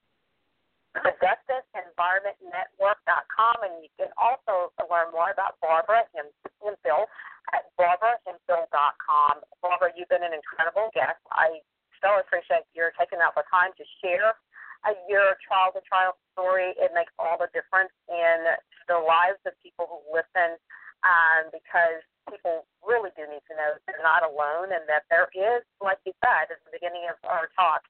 ProductiveEnvironmentNetwork.com, 0.93 3.57
and 3.65 3.81
you 3.81 3.89
can 3.97 4.13
also 4.21 4.77
learn 4.93 5.09
more 5.17 5.28
about 5.39 5.55
Barbara 5.63 6.03
Hemphill 6.11 7.07
at 7.55 7.71
BarbaraHemphill.com. 7.79 9.47
Barbara, 9.63 9.95
you've 9.95 10.11
been 10.11 10.27
an 10.27 10.35
incredible 10.35 10.91
guest. 10.91 11.23
I 11.31 11.63
so 12.03 12.19
appreciate 12.19 12.67
your 12.75 12.91
taking 12.99 13.23
out 13.23 13.39
the 13.39 13.47
time 13.47 13.71
to 13.79 13.85
share 14.03 14.35
uh, 14.83 14.99
your 15.07 15.39
trial 15.39 15.71
to 15.75 15.83
trial 15.87 16.19
story. 16.35 16.75
It 16.75 16.91
makes 16.91 17.15
all 17.23 17.39
the 17.39 17.47
difference 17.55 17.95
in 18.11 18.51
the 18.91 18.99
lives 18.99 19.39
of 19.47 19.55
people 19.63 19.87
who 19.87 20.03
listen 20.11 20.59
um, 21.07 21.55
because 21.55 22.03
people 22.27 22.67
really 22.83 23.15
do 23.15 23.23
need 23.31 23.43
to 23.47 23.55
know 23.55 23.79
that 23.79 23.83
they're 23.87 24.03
not 24.03 24.27
alone 24.27 24.75
and 24.75 24.83
that 24.91 25.07
there 25.07 25.31
is, 25.35 25.63
like 25.79 26.03
you 26.03 26.15
said 26.23 26.51
at 26.51 26.59
the 26.67 26.75
beginning 26.75 27.07
of 27.07 27.19
our 27.27 27.47
talk, 27.55 27.87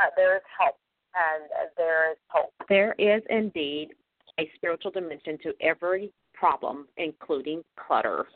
uh, 0.00 0.12
there 0.16 0.36
is 0.36 0.44
help 0.52 0.76
and 1.16 1.48
uh, 1.56 1.68
there 1.76 2.12
is 2.12 2.20
hope. 2.28 2.52
There 2.68 2.92
is 3.00 3.24
indeed 3.28 3.96
a 4.40 4.50
spiritual 4.56 4.90
dimension 4.90 5.38
to 5.44 5.52
every 5.60 6.13
problem, 6.44 6.86
including 6.98 7.64
clutter. 7.74 8.26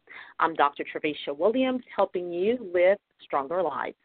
I'm 0.41 0.55
Dr. 0.55 0.83
Trevicia 0.83 1.37
Williams, 1.37 1.83
helping 1.95 2.33
you 2.33 2.57
live 2.73 2.97
stronger 3.23 3.63
lives. 3.63 3.98